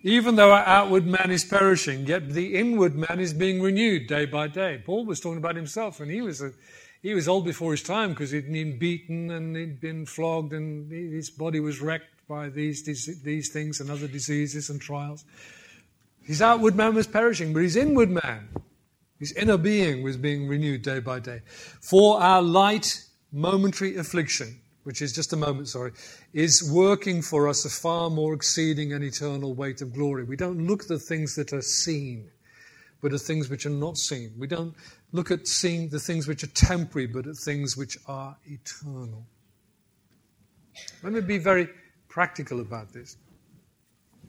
Even 0.04 0.36
though 0.36 0.52
our 0.52 0.64
outward 0.68 1.08
man 1.08 1.32
is 1.32 1.44
perishing, 1.44 2.06
yet 2.06 2.30
the 2.30 2.56
inward 2.56 2.94
man 2.94 3.20
is 3.20 3.34
being 3.34 3.60
renewed 3.60 4.06
day 4.06 4.28
by 4.28 4.48
day. 4.48 4.84
Paul 4.86 5.04
was 5.04 5.20
talking 5.20 5.40
about 5.40 5.56
himself, 5.56 6.00
and 6.00 6.12
he 6.12 6.22
was 6.22 6.44
a, 6.44 6.52
he 7.02 7.16
was 7.16 7.28
old 7.28 7.44
before 7.46 7.72
his 7.72 7.82
time 7.82 8.12
because 8.12 8.30
he'd 8.30 8.54
been 8.54 8.78
beaten 8.78 9.32
and 9.32 9.56
he'd 9.56 9.82
been 9.82 10.06
flogged 10.06 10.54
and 10.54 10.92
his 10.92 11.32
body 11.32 11.60
was 11.60 11.82
wrecked 11.82 12.28
by 12.28 12.50
these, 12.50 12.84
these 13.24 13.50
things 13.50 13.80
and 13.80 13.90
other 13.90 14.08
diseases 14.08 14.70
and 14.70 14.80
trials. 14.80 15.26
His 16.22 16.44
outward 16.44 16.76
man 16.76 16.94
was 16.94 17.08
perishing, 17.08 17.52
but 17.52 17.64
his 17.64 17.76
inward 17.76 18.12
man, 18.12 18.48
his 19.26 19.32
inner 19.38 19.58
being, 19.58 20.04
was 20.04 20.18
being 20.18 20.48
renewed 20.48 20.84
day 20.84 21.00
by 21.00 21.20
day. 21.20 21.42
For 21.82 22.22
our 22.22 22.44
light, 22.44 23.04
momentary 23.32 23.98
affliction, 23.98 24.60
which 24.84 25.02
is 25.02 25.14
just 25.14 25.34
a 25.34 25.36
moment, 25.36 25.68
sorry, 25.68 25.94
is 26.34 26.72
working 26.72 27.24
for 27.24 27.48
us 27.48 27.66
a 27.66 27.70
far 27.70 28.12
more 28.12 28.36
exceeding 28.36 28.94
and 28.94 29.04
eternal 29.04 29.56
weight 29.56 29.82
of 29.82 29.94
glory. 29.94 30.24
We 30.24 30.36
don't 30.36 30.68
look 30.68 30.84
at 30.84 30.90
the 30.90 31.00
things 31.00 31.34
that 31.36 31.54
are 31.54 31.64
seen, 31.64 32.30
but 33.02 33.14
at 33.14 33.22
things 33.22 33.50
which 33.50 33.66
are 33.66 33.72
not 33.72 33.98
seen. 33.98 34.32
We 34.38 34.46
don't 34.46 34.76
look 35.12 35.32
at 35.32 35.48
seeing 35.48 35.90
the 35.90 36.00
things 36.00 36.28
which 36.28 36.44
are 36.44 36.54
temporary, 36.54 37.08
but 37.08 37.26
at 37.26 37.36
things 37.36 37.76
which 37.76 37.98
are 38.06 38.38
eternal. 38.46 39.26
Let 41.02 41.14
me 41.14 41.22
be 41.22 41.40
very 41.40 41.68
practical 42.10 42.60
about 42.60 42.94
this. 42.94 43.18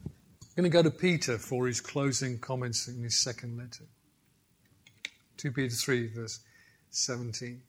I'm 0.06 0.62
going 0.62 0.70
to 0.70 0.70
go 0.70 0.82
to 0.82 0.90
Peter 0.90 1.36
for 1.36 1.66
his 1.66 1.82
closing 1.82 2.38
comments 2.38 2.88
in 2.88 3.02
his 3.02 3.22
second 3.22 3.58
letter. 3.58 3.84
2 5.36 5.52
Peter 5.52 5.74
3, 5.74 6.08
verse 6.08 6.40
17. 6.90 7.60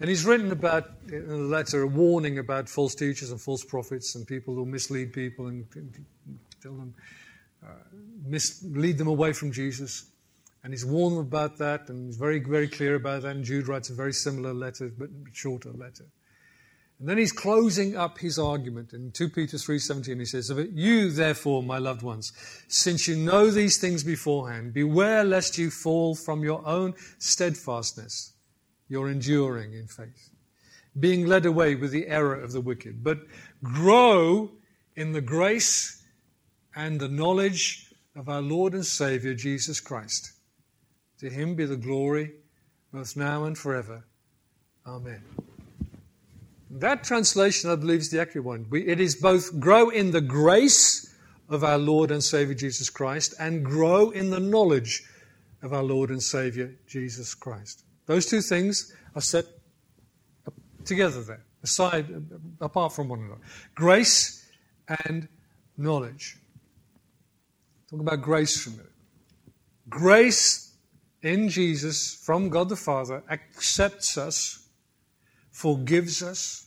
And 0.00 0.08
he's 0.08 0.24
written 0.24 0.50
about, 0.50 0.90
in 1.08 1.30
a 1.30 1.36
letter, 1.36 1.82
a 1.82 1.86
warning 1.86 2.38
about 2.38 2.68
false 2.68 2.94
teachers 2.94 3.30
and 3.30 3.40
false 3.40 3.64
prophets 3.64 4.16
and 4.16 4.26
people 4.26 4.54
who 4.54 4.66
mislead 4.66 5.12
people 5.12 5.46
and 5.46 5.64
tell 6.60 6.72
them, 6.72 6.94
uh, 7.64 7.68
them 8.96 9.06
away 9.06 9.32
from 9.32 9.52
Jesus. 9.52 10.06
And 10.64 10.72
he's 10.72 10.84
warned 10.84 11.16
them 11.16 11.22
about 11.22 11.58
that, 11.58 11.88
and 11.88 12.06
he's 12.06 12.16
very, 12.16 12.40
very 12.40 12.68
clear 12.68 12.96
about 12.96 13.22
that. 13.22 13.36
And 13.36 13.44
Jude 13.44 13.68
writes 13.68 13.90
a 13.90 13.94
very 13.94 14.12
similar 14.12 14.52
letter, 14.52 14.90
but 14.96 15.10
shorter 15.32 15.70
letter. 15.72 16.06
And 17.02 17.08
then 17.08 17.18
he's 17.18 17.32
closing 17.32 17.96
up 17.96 18.18
his 18.18 18.38
argument 18.38 18.92
in 18.92 19.10
2 19.10 19.30
Peter 19.30 19.56
3:17 19.56 20.20
he 20.20 20.24
says, 20.24 20.50
"You 20.72 21.10
therefore, 21.10 21.60
my 21.60 21.78
loved 21.78 22.02
ones, 22.02 22.32
since 22.68 23.08
you 23.08 23.16
know 23.16 23.50
these 23.50 23.76
things 23.76 24.04
beforehand, 24.04 24.72
beware 24.72 25.24
lest 25.24 25.58
you 25.58 25.68
fall 25.68 26.14
from 26.14 26.44
your 26.44 26.64
own 26.64 26.94
steadfastness, 27.18 28.34
your 28.86 29.10
enduring 29.10 29.74
in 29.74 29.88
faith, 29.88 30.30
being 30.96 31.26
led 31.26 31.44
away 31.44 31.74
with 31.74 31.90
the 31.90 32.06
error 32.06 32.36
of 32.36 32.52
the 32.52 32.60
wicked, 32.60 33.02
but 33.02 33.26
grow 33.64 34.52
in 34.94 35.10
the 35.10 35.20
grace 35.20 36.04
and 36.76 37.00
the 37.00 37.08
knowledge 37.08 37.92
of 38.14 38.28
our 38.28 38.42
Lord 38.42 38.74
and 38.74 38.86
Savior 38.86 39.34
Jesus 39.34 39.80
Christ. 39.80 40.30
To 41.18 41.28
him 41.28 41.56
be 41.56 41.66
the 41.66 41.76
glory 41.76 42.34
both 42.92 43.16
now 43.16 43.42
and 43.42 43.58
forever. 43.58 44.04
Amen." 44.86 45.24
That 46.72 47.04
translation, 47.04 47.70
I 47.70 47.76
believe, 47.76 48.00
is 48.00 48.10
the 48.10 48.20
accurate 48.20 48.46
one. 48.46 48.66
It 48.72 48.98
is 48.98 49.14
both 49.14 49.60
grow 49.60 49.90
in 49.90 50.10
the 50.10 50.22
grace 50.22 51.14
of 51.50 51.62
our 51.62 51.76
Lord 51.76 52.10
and 52.10 52.24
Savior 52.24 52.54
Jesus 52.54 52.88
Christ 52.88 53.34
and 53.38 53.62
grow 53.62 54.10
in 54.10 54.30
the 54.30 54.40
knowledge 54.40 55.04
of 55.62 55.74
our 55.74 55.82
Lord 55.82 56.08
and 56.08 56.22
Savior 56.22 56.74
Jesus 56.86 57.34
Christ. 57.34 57.84
Those 58.06 58.24
two 58.24 58.40
things 58.40 58.92
are 59.14 59.20
set 59.20 59.44
together 60.86 61.22
there, 61.22 61.44
aside, 61.62 62.06
apart 62.60 62.94
from 62.94 63.10
one 63.10 63.20
another. 63.20 63.40
Grace 63.74 64.50
and 65.04 65.28
knowledge. 65.76 66.38
Talk 67.90 68.00
about 68.00 68.22
grace 68.22 68.62
for 68.62 68.70
a 68.70 68.72
minute. 68.72 68.92
Grace 69.90 70.74
in 71.20 71.50
Jesus 71.50 72.14
from 72.14 72.48
God 72.48 72.70
the 72.70 72.76
Father 72.76 73.22
accepts 73.30 74.16
us 74.16 74.61
forgives 75.52 76.22
us, 76.22 76.66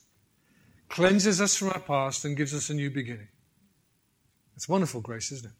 cleanses 0.88 1.42
us 1.42 1.58
from 1.58 1.70
our 1.70 1.80
past, 1.80 2.24
and 2.24 2.38
gives 2.38 2.54
us 2.54 2.70
a 2.70 2.74
new 2.74 2.89
beginning. 2.89 3.27
It's 4.56 4.70
wonderful 4.70 5.01
grace, 5.01 5.32
isn't 5.32 5.48
it? 5.48 5.56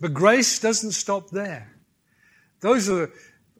But 0.00 0.12
grace 0.12 0.58
doesn't 0.58 0.92
stop 0.92 1.30
there. 1.30 1.72
Those 2.60 2.90
are, 2.90 3.10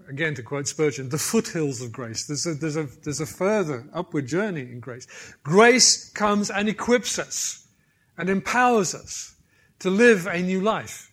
again 0.08 0.34
to 0.34 0.42
quote 0.42 0.66
Spurgeon, 0.68 1.08
the 1.08 1.18
foothills 1.18 1.80
of 1.80 1.92
grace. 1.92 2.26
There's 2.26 2.46
a, 2.46 2.54
there's 2.54 2.76
a, 2.76 2.88
there's 3.04 3.20
a 3.20 3.26
further 3.26 3.86
upward 3.94 4.26
journey 4.26 4.62
in 4.62 4.80
grace. 4.80 5.06
Grace 5.44 6.10
comes 6.10 6.50
and 6.50 6.68
equips 6.68 7.18
us 7.18 7.68
and 8.18 8.28
empowers 8.28 8.94
us 8.94 9.36
to 9.78 9.90
live 9.90 10.26
a 10.26 10.40
new 10.42 10.60
life 10.60 11.12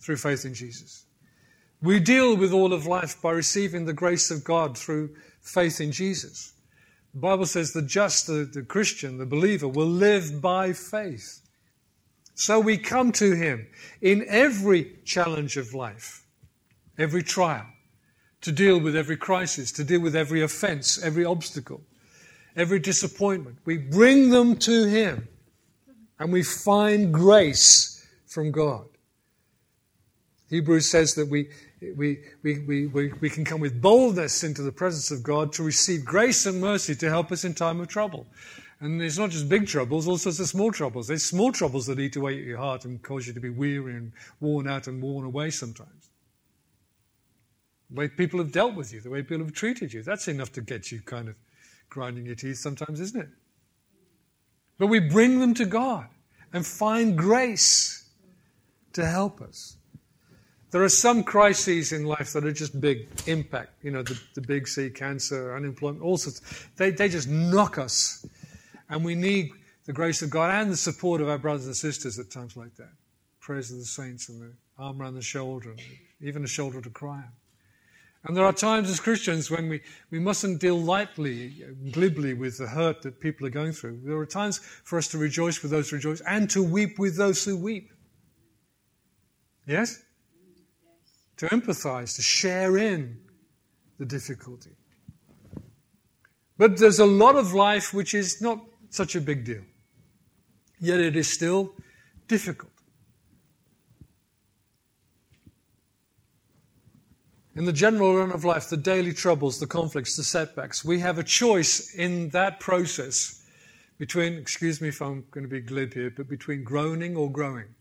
through 0.00 0.16
faith 0.16 0.44
in 0.44 0.54
Jesus. 0.54 1.04
We 1.82 1.98
deal 1.98 2.36
with 2.36 2.52
all 2.52 2.72
of 2.72 2.86
life 2.86 3.20
by 3.20 3.32
receiving 3.32 3.86
the 3.86 3.92
grace 3.92 4.30
of 4.30 4.44
God 4.44 4.76
through 4.76 5.16
faith 5.50 5.80
in 5.80 5.92
Jesus. 5.92 6.52
The 7.12 7.20
Bible 7.20 7.46
says 7.46 7.72
the 7.72 7.82
just, 7.82 8.26
the, 8.26 8.48
the 8.52 8.62
Christian, 8.62 9.18
the 9.18 9.26
believer 9.26 9.66
will 9.66 9.86
live 9.86 10.40
by 10.40 10.72
faith. 10.72 11.40
So 12.34 12.60
we 12.60 12.78
come 12.78 13.12
to 13.12 13.34
Him 13.34 13.66
in 14.00 14.24
every 14.28 14.96
challenge 15.04 15.56
of 15.56 15.74
life, 15.74 16.24
every 16.98 17.22
trial, 17.22 17.66
to 18.42 18.52
deal 18.52 18.78
with 18.78 18.96
every 18.96 19.16
crisis, 19.16 19.72
to 19.72 19.84
deal 19.84 20.00
with 20.00 20.16
every 20.16 20.42
offense, 20.42 21.02
every 21.02 21.24
obstacle, 21.24 21.82
every 22.56 22.78
disappointment. 22.78 23.58
We 23.64 23.76
bring 23.76 24.30
them 24.30 24.56
to 24.56 24.86
Him 24.86 25.28
and 26.18 26.32
we 26.32 26.42
find 26.42 27.12
grace 27.12 28.06
from 28.26 28.52
God. 28.52 28.86
Hebrews 30.50 30.90
says 30.90 31.14
that 31.14 31.28
we, 31.28 31.48
we, 31.80 32.18
we, 32.42 32.58
we, 32.58 32.86
we, 32.88 33.30
can 33.30 33.44
come 33.44 33.60
with 33.60 33.80
boldness 33.80 34.42
into 34.42 34.62
the 34.62 34.72
presence 34.72 35.12
of 35.12 35.22
God 35.22 35.52
to 35.54 35.62
receive 35.62 36.04
grace 36.04 36.44
and 36.44 36.60
mercy 36.60 36.96
to 36.96 37.08
help 37.08 37.30
us 37.30 37.44
in 37.44 37.54
time 37.54 37.80
of 37.80 37.86
trouble. 37.86 38.26
And 38.80 39.00
it's 39.00 39.16
not 39.16 39.30
just 39.30 39.48
big 39.48 39.68
troubles, 39.68 40.08
all 40.08 40.18
sorts 40.18 40.40
of 40.40 40.48
small 40.48 40.72
troubles. 40.72 41.06
There's 41.06 41.22
small 41.22 41.52
troubles 41.52 41.86
that 41.86 42.00
eat 42.00 42.16
away 42.16 42.38
at 42.38 42.44
your 42.44 42.58
heart 42.58 42.84
and 42.84 43.00
cause 43.00 43.28
you 43.28 43.32
to 43.32 43.40
be 43.40 43.50
weary 43.50 43.94
and 43.94 44.12
worn 44.40 44.66
out 44.66 44.88
and 44.88 45.00
worn 45.00 45.24
away 45.24 45.50
sometimes. 45.50 46.10
The 47.90 48.00
way 48.00 48.08
people 48.08 48.40
have 48.40 48.50
dealt 48.50 48.74
with 48.74 48.92
you, 48.92 49.00
the 49.00 49.10
way 49.10 49.22
people 49.22 49.44
have 49.44 49.54
treated 49.54 49.92
you, 49.92 50.02
that's 50.02 50.26
enough 50.26 50.50
to 50.52 50.62
get 50.62 50.90
you 50.90 51.00
kind 51.00 51.28
of 51.28 51.36
grinding 51.90 52.26
your 52.26 52.34
teeth 52.34 52.56
sometimes, 52.56 53.00
isn't 53.00 53.20
it? 53.20 53.28
But 54.78 54.88
we 54.88 54.98
bring 54.98 55.38
them 55.38 55.54
to 55.54 55.66
God 55.66 56.08
and 56.52 56.66
find 56.66 57.16
grace 57.16 58.08
to 58.94 59.06
help 59.06 59.40
us. 59.40 59.76
There 60.70 60.82
are 60.84 60.88
some 60.88 61.24
crises 61.24 61.92
in 61.92 62.04
life 62.04 62.32
that 62.32 62.44
are 62.44 62.52
just 62.52 62.80
big 62.80 63.08
impact. 63.26 63.82
You 63.82 63.90
know, 63.90 64.02
the, 64.02 64.20
the 64.34 64.40
big 64.40 64.68
C, 64.68 64.88
cancer, 64.88 65.56
unemployment, 65.56 66.02
all 66.02 66.16
sorts. 66.16 66.40
They, 66.76 66.90
they 66.90 67.08
just 67.08 67.28
knock 67.28 67.76
us. 67.78 68.24
And 68.88 69.04
we 69.04 69.14
need 69.14 69.50
the 69.86 69.92
grace 69.92 70.22
of 70.22 70.30
God 70.30 70.54
and 70.54 70.70
the 70.70 70.76
support 70.76 71.20
of 71.20 71.28
our 71.28 71.38
brothers 71.38 71.66
and 71.66 71.74
sisters 71.74 72.18
at 72.18 72.30
times 72.30 72.56
like 72.56 72.76
that. 72.76 72.92
Prayers 73.40 73.72
of 73.72 73.78
the 73.78 73.84
saints 73.84 74.28
and 74.28 74.40
the 74.40 74.52
arm 74.78 75.00
around 75.00 75.14
the 75.14 75.22
shoulder, 75.22 75.74
even 76.20 76.44
a 76.44 76.48
shoulder 76.48 76.80
to 76.80 76.90
cry 76.90 77.16
on. 77.16 77.32
And 78.24 78.36
there 78.36 78.44
are 78.44 78.52
times 78.52 78.90
as 78.90 79.00
Christians 79.00 79.50
when 79.50 79.68
we, 79.68 79.80
we 80.10 80.18
mustn't 80.18 80.60
deal 80.60 80.78
lightly, 80.78 81.64
glibly 81.90 82.34
with 82.34 82.58
the 82.58 82.66
hurt 82.66 83.00
that 83.02 83.18
people 83.18 83.46
are 83.46 83.50
going 83.50 83.72
through. 83.72 84.02
There 84.04 84.18
are 84.18 84.26
times 84.26 84.58
for 84.58 84.98
us 84.98 85.08
to 85.08 85.18
rejoice 85.18 85.62
with 85.62 85.70
those 85.70 85.88
who 85.88 85.96
rejoice 85.96 86.20
and 86.20 86.48
to 86.50 86.62
weep 86.62 86.98
with 86.98 87.16
those 87.16 87.42
who 87.44 87.56
weep. 87.56 87.90
Yes? 89.66 90.02
To 91.40 91.46
empathize, 91.46 92.16
to 92.16 92.20
share 92.20 92.76
in 92.76 93.16
the 93.98 94.04
difficulty. 94.04 94.72
But 96.58 96.76
there's 96.76 96.98
a 96.98 97.06
lot 97.06 97.34
of 97.34 97.54
life 97.54 97.94
which 97.94 98.12
is 98.12 98.42
not 98.42 98.62
such 98.90 99.16
a 99.16 99.22
big 99.22 99.46
deal, 99.46 99.62
yet 100.80 101.00
it 101.00 101.16
is 101.16 101.32
still 101.32 101.72
difficult. 102.28 102.72
In 107.56 107.64
the 107.64 107.72
general 107.72 108.16
run 108.18 108.32
of 108.32 108.44
life, 108.44 108.68
the 108.68 108.76
daily 108.76 109.14
troubles, 109.14 109.60
the 109.60 109.66
conflicts, 109.66 110.16
the 110.16 110.22
setbacks, 110.22 110.84
we 110.84 110.98
have 110.98 111.18
a 111.18 111.24
choice 111.24 111.94
in 111.94 112.28
that 112.30 112.60
process 112.60 113.42
between, 113.96 114.34
excuse 114.34 114.82
me 114.82 114.88
if 114.88 115.00
I'm 115.00 115.24
going 115.30 115.44
to 115.44 115.50
be 115.50 115.62
glib 115.62 115.94
here, 115.94 116.12
but 116.14 116.28
between 116.28 116.64
groaning 116.64 117.16
or 117.16 117.32
growing. 117.32 117.74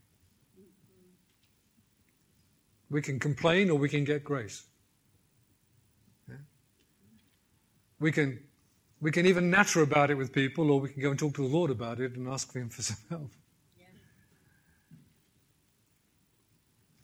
We 2.90 3.02
can 3.02 3.20
complain 3.20 3.70
or 3.70 3.78
we 3.78 3.90
can 3.90 4.04
get 4.04 4.24
grace. 4.24 4.64
Yeah? 6.28 6.36
We 8.00 8.12
can 8.12 8.40
we 9.02 9.12
can 9.12 9.26
even 9.26 9.50
natter 9.50 9.82
about 9.82 10.12
it 10.12 10.16
with 10.16 10.34
people, 10.34 10.72
or 10.72 10.80
we 10.82 10.90
can 10.90 11.02
go 11.02 11.12
and 11.12 11.20
talk 11.20 11.36
to 11.36 11.48
the 11.48 11.56
Lord 11.56 11.72
about 11.72 12.00
it 12.00 12.16
and 12.16 12.28
ask 12.28 12.54
Him 12.54 12.70
for 12.70 12.82
some 12.82 12.98
help. 13.10 13.32
Yeah. 13.80 13.86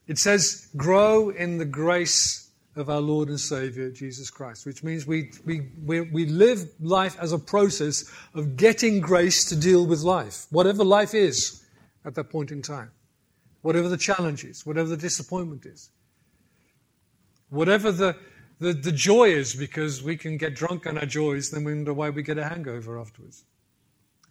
It 0.07 0.17
says, 0.17 0.67
grow 0.75 1.29
in 1.29 1.57
the 1.57 1.65
grace 1.65 2.51
of 2.75 2.89
our 2.89 2.99
Lord 2.99 3.29
and 3.29 3.39
Savior, 3.39 3.89
Jesus 3.91 4.29
Christ, 4.29 4.65
which 4.65 4.83
means 4.83 5.07
we, 5.07 5.31
we, 5.45 5.69
we, 5.85 6.01
we 6.01 6.25
live 6.25 6.67
life 6.81 7.17
as 7.21 7.31
a 7.31 7.39
process 7.39 8.11
of 8.33 8.57
getting 8.57 8.99
grace 8.99 9.45
to 9.45 9.55
deal 9.55 9.85
with 9.85 10.01
life, 10.01 10.47
whatever 10.49 10.83
life 10.83 11.13
is 11.13 11.63
at 12.03 12.15
that 12.15 12.29
point 12.29 12.51
in 12.51 12.61
time 12.61 12.91
whatever 13.65 13.89
the 13.89 13.97
challenge 13.97 14.43
is, 14.43 14.63
whatever 14.63 14.89
the 14.89 14.95
disappointment 14.95 15.65
is, 15.65 15.89
whatever 17.49 17.91
the, 17.91 18.15
the, 18.59 18.73
the 18.73 18.91
joy 18.91 19.23
is, 19.23 19.55
because 19.55 20.03
we 20.03 20.15
can 20.15 20.37
get 20.37 20.53
drunk 20.53 20.85
on 20.85 20.99
our 20.99 21.07
joys, 21.07 21.49
then 21.49 21.63
we 21.63 21.73
wonder 21.73 21.91
why 21.91 22.11
we 22.11 22.21
get 22.21 22.37
a 22.37 22.47
hangover 22.47 22.99
afterwards. 22.99 23.43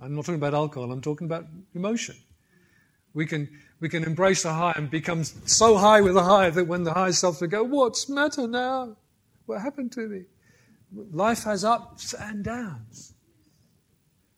I'm 0.01 0.15
not 0.15 0.25
talking 0.25 0.37
about 0.37 0.55
alcohol, 0.55 0.93
I'm 0.93 1.01
talking 1.01 1.25
about 1.25 1.47
emotion. 1.75 2.15
We 3.13 3.27
can, 3.27 3.49
we 3.81 3.89
can 3.89 4.05
embrace 4.05 4.45
a 4.45 4.53
high 4.53 4.75
and 4.77 4.89
become 4.89 5.25
so 5.25 5.79
high 5.79 6.01
with 6.01 6.15
the 6.15 6.23
high 6.23 6.51
that 6.51 6.69
when 6.69 6.85
the 6.85 6.95
high 6.95 7.11
stops, 7.11 7.41
we 7.41 7.49
go, 7.49 7.65
What's 7.65 8.09
matter 8.09 8.47
now? 8.47 8.97
What 9.47 9.61
happened 9.61 9.91
to 9.93 10.07
me? 10.07 10.27
Life 11.11 11.43
has 11.43 11.65
ups 11.65 12.15
and 12.15 12.45
downs. 12.45 13.15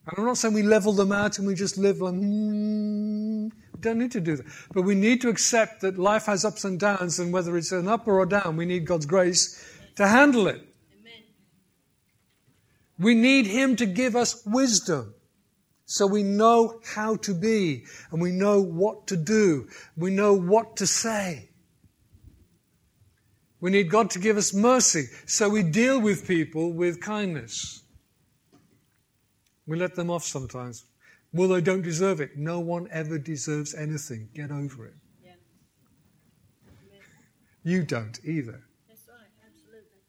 And 0.07 0.19
I'm 0.19 0.25
not 0.25 0.39
saying 0.39 0.55
we 0.55 0.63
level 0.63 0.95
them 0.95 1.13
out 1.13 1.39
and 1.39 1.47
we 1.47 1.55
just 1.55 1.77
live 1.77 2.01
like, 2.01 2.15
hmm. 2.15 3.49
We 3.77 3.83
don't 3.83 3.99
need 3.99 4.13
to 4.13 4.21
do 4.21 4.37
that. 4.37 4.47
But 4.73 4.83
we 4.83 4.95
need 4.95 5.21
to 5.21 5.29
accept 5.29 5.83
that 5.83 5.99
life 5.99 6.27
has 6.27 6.45
ups 6.45 6.65
and 6.65 6.81
downs, 6.81 7.19
and 7.19 7.33
whether 7.33 7.57
it's 7.57 7.73
an 7.73 7.89
up 7.89 8.09
or 8.09 8.23
a 8.23 8.29
down, 8.29 8.57
we 8.57 8.65
need 8.65 8.87
God's 8.87 9.05
grace 9.07 9.63
to 9.97 10.07
handle 10.07 10.49
it. 10.49 10.67
Amen. 10.99 11.23
We 12.99 13.15
need 13.15 13.47
Him 13.47 13.77
to 13.77 13.87
give 13.87 14.17
us 14.17 14.45
wisdom. 14.47 15.15
So 15.85 16.07
we 16.07 16.23
know 16.23 16.81
how 16.85 17.17
to 17.17 17.35
be, 17.35 17.85
and 18.11 18.21
we 18.21 18.33
know 18.33 18.61
what 18.61 19.07
to 19.09 19.17
do, 19.17 19.69
we 19.97 20.11
know 20.11 20.35
what 20.35 20.77
to 20.79 20.87
say. 20.87 21.51
We 23.61 23.71
need 23.71 23.91
God 23.91 24.11
to 24.11 24.19
give 24.19 24.37
us 24.37 24.55
mercy, 24.55 25.05
so 25.27 25.49
we 25.49 25.63
deal 25.63 26.01
with 26.01 26.27
people 26.27 26.73
with 26.73 27.01
kindness. 27.01 27.83
We 29.67 29.77
let 29.77 29.95
them 29.95 30.11
off 30.11 30.25
sometimes. 30.25 30.85
Well, 31.33 31.49
they 31.49 31.61
don't 31.61 31.83
deserve 31.83 32.21
it. 32.21 32.37
No 32.37 32.61
one 32.61 32.89
ever 32.91 33.19
deserves 33.19 33.75
anything. 33.75 34.29
Get 34.35 34.51
over 34.51 34.87
it. 34.87 34.95
Yeah. 35.25 35.33
You 37.63 37.83
don't 37.83 38.19
either. 38.25 38.63
That's 38.89 39.03
right, 39.09 39.29
absolutely. 39.45 40.01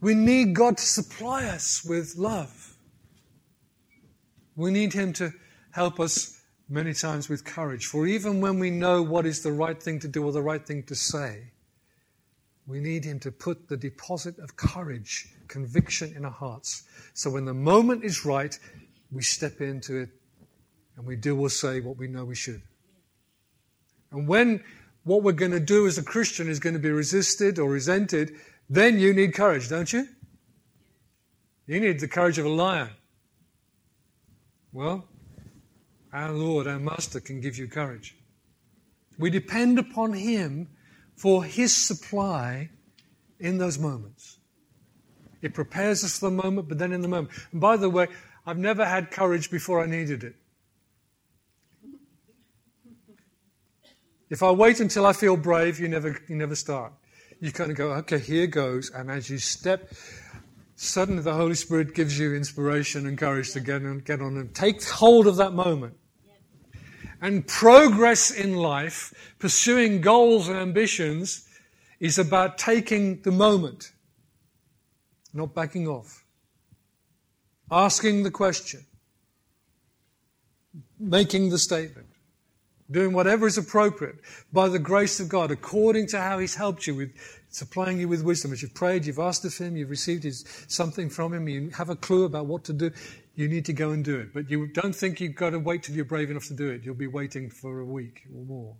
We 0.00 0.14
need 0.14 0.54
God 0.54 0.76
to 0.76 0.84
supply 0.84 1.44
us 1.44 1.84
with 1.84 2.16
love. 2.16 2.76
We 4.56 4.70
need 4.70 4.92
Him 4.92 5.12
to 5.14 5.32
help 5.70 6.00
us 6.00 6.42
many 6.68 6.92
times 6.92 7.28
with 7.28 7.44
courage. 7.44 7.86
For 7.86 8.06
even 8.06 8.40
when 8.40 8.58
we 8.58 8.70
know 8.70 9.02
what 9.02 9.26
is 9.26 9.42
the 9.42 9.52
right 9.52 9.80
thing 9.82 9.98
to 10.00 10.08
do 10.08 10.24
or 10.24 10.32
the 10.32 10.42
right 10.42 10.64
thing 10.64 10.82
to 10.84 10.94
say, 10.94 11.52
we 12.66 12.80
need 12.80 13.04
Him 13.04 13.18
to 13.20 13.32
put 13.32 13.68
the 13.68 13.76
deposit 13.76 14.38
of 14.38 14.56
courage, 14.56 15.28
conviction 15.50 16.14
in 16.16 16.24
our 16.24 16.30
hearts. 16.30 16.84
So 17.12 17.28
when 17.28 17.44
the 17.44 17.52
moment 17.52 18.04
is 18.04 18.24
right, 18.24 18.58
we 19.12 19.22
step 19.22 19.60
into 19.60 19.98
it 19.98 20.08
and 20.96 21.06
we 21.06 21.16
do 21.16 21.38
or 21.38 21.50
say 21.50 21.80
what 21.80 21.98
we 21.98 22.06
know 22.06 22.24
we 22.24 22.34
should. 22.34 22.62
And 24.12 24.26
when 24.26 24.64
what 25.04 25.22
we're 25.22 25.32
going 25.32 25.52
to 25.52 25.60
do 25.60 25.86
as 25.86 25.98
a 25.98 26.02
Christian 26.02 26.48
is 26.48 26.58
going 26.58 26.74
to 26.74 26.80
be 26.80 26.90
resisted 26.90 27.58
or 27.58 27.68
resented, 27.70 28.32
then 28.68 28.98
you 28.98 29.12
need 29.12 29.34
courage, 29.34 29.68
don't 29.68 29.92
you? 29.92 30.06
You 31.66 31.80
need 31.80 32.00
the 32.00 32.08
courage 32.08 32.38
of 32.38 32.46
a 32.46 32.48
lion. 32.48 32.90
Well, 34.72 35.04
our 36.12 36.32
Lord, 36.32 36.66
our 36.66 36.78
Master, 36.78 37.20
can 37.20 37.40
give 37.40 37.56
you 37.56 37.68
courage. 37.68 38.16
We 39.18 39.30
depend 39.30 39.78
upon 39.78 40.12
Him 40.12 40.68
for 41.16 41.44
His 41.44 41.76
supply 41.76 42.70
in 43.38 43.58
those 43.58 43.78
moments. 43.78 44.39
It 45.42 45.54
prepares 45.54 46.04
us 46.04 46.18
for 46.18 46.30
the 46.30 46.36
moment, 46.36 46.68
but 46.68 46.78
then 46.78 46.92
in 46.92 47.00
the 47.00 47.08
moment. 47.08 47.30
And 47.52 47.60
by 47.60 47.76
the 47.76 47.88
way, 47.88 48.08
I've 48.46 48.58
never 48.58 48.84
had 48.84 49.10
courage 49.10 49.50
before 49.50 49.82
I 49.82 49.86
needed 49.86 50.24
it. 50.24 50.34
If 54.28 54.42
I 54.44 54.50
wait 54.52 54.78
until 54.78 55.06
I 55.06 55.12
feel 55.12 55.36
brave, 55.36 55.80
you 55.80 55.88
never, 55.88 56.20
you 56.28 56.36
never 56.36 56.54
start. 56.54 56.92
You 57.40 57.50
kind 57.50 57.70
of 57.70 57.76
go, 57.76 57.92
okay, 57.94 58.18
here 58.18 58.46
goes. 58.46 58.90
And 58.90 59.10
as 59.10 59.28
you 59.28 59.38
step, 59.38 59.92
suddenly 60.76 61.22
the 61.22 61.34
Holy 61.34 61.54
Spirit 61.54 61.94
gives 61.94 62.18
you 62.18 62.34
inspiration 62.34 63.06
and 63.06 63.18
courage 63.18 63.52
to 63.52 63.60
get 63.60 63.84
on, 63.84 63.98
get 63.98 64.20
on 64.20 64.36
and 64.36 64.54
take 64.54 64.84
hold 64.84 65.26
of 65.26 65.36
that 65.36 65.52
moment. 65.52 65.96
And 67.20 67.46
progress 67.46 68.30
in 68.30 68.54
life, 68.54 69.34
pursuing 69.38 70.00
goals 70.00 70.48
and 70.48 70.56
ambitions, 70.56 71.46
is 71.98 72.18
about 72.18 72.56
taking 72.56 73.20
the 73.22 73.30
moment, 73.30 73.92
not 75.32 75.54
backing 75.54 75.88
off, 75.88 76.24
asking 77.70 78.22
the 78.22 78.30
question, 78.30 78.84
making 80.98 81.50
the 81.50 81.58
statement 81.58 82.06
doing 82.90 83.12
whatever 83.12 83.46
is 83.46 83.56
appropriate 83.56 84.16
by 84.52 84.68
the 84.68 84.78
grace 84.78 85.20
of 85.20 85.28
God, 85.28 85.50
according 85.50 86.06
to 86.08 86.20
how 86.20 86.38
He's 86.38 86.54
helped 86.54 86.86
you 86.86 86.94
with 86.94 87.12
supplying 87.48 88.00
you 88.00 88.08
with 88.08 88.22
wisdom. 88.22 88.52
As 88.52 88.62
you've 88.62 88.74
prayed, 88.74 89.06
you've 89.06 89.18
asked 89.18 89.44
of 89.44 89.56
Him, 89.56 89.76
you've 89.76 89.90
received 89.90 90.24
his, 90.24 90.44
something 90.68 91.08
from 91.08 91.32
Him, 91.32 91.48
you 91.48 91.70
have 91.70 91.90
a 91.90 91.96
clue 91.96 92.24
about 92.24 92.46
what 92.46 92.64
to 92.64 92.72
do, 92.72 92.90
you 93.34 93.48
need 93.48 93.64
to 93.66 93.72
go 93.72 93.90
and 93.90 94.04
do 94.04 94.18
it. 94.18 94.34
But 94.34 94.50
you 94.50 94.66
don't 94.66 94.94
think 94.94 95.20
you've 95.20 95.36
got 95.36 95.50
to 95.50 95.58
wait 95.58 95.84
till 95.84 95.94
you're 95.94 96.04
brave 96.04 96.30
enough 96.30 96.46
to 96.46 96.54
do 96.54 96.68
it. 96.68 96.84
You'll 96.84 96.94
be 96.94 97.06
waiting 97.06 97.50
for 97.50 97.80
a 97.80 97.84
week 97.84 98.22
or 98.34 98.44
more. 98.44 98.76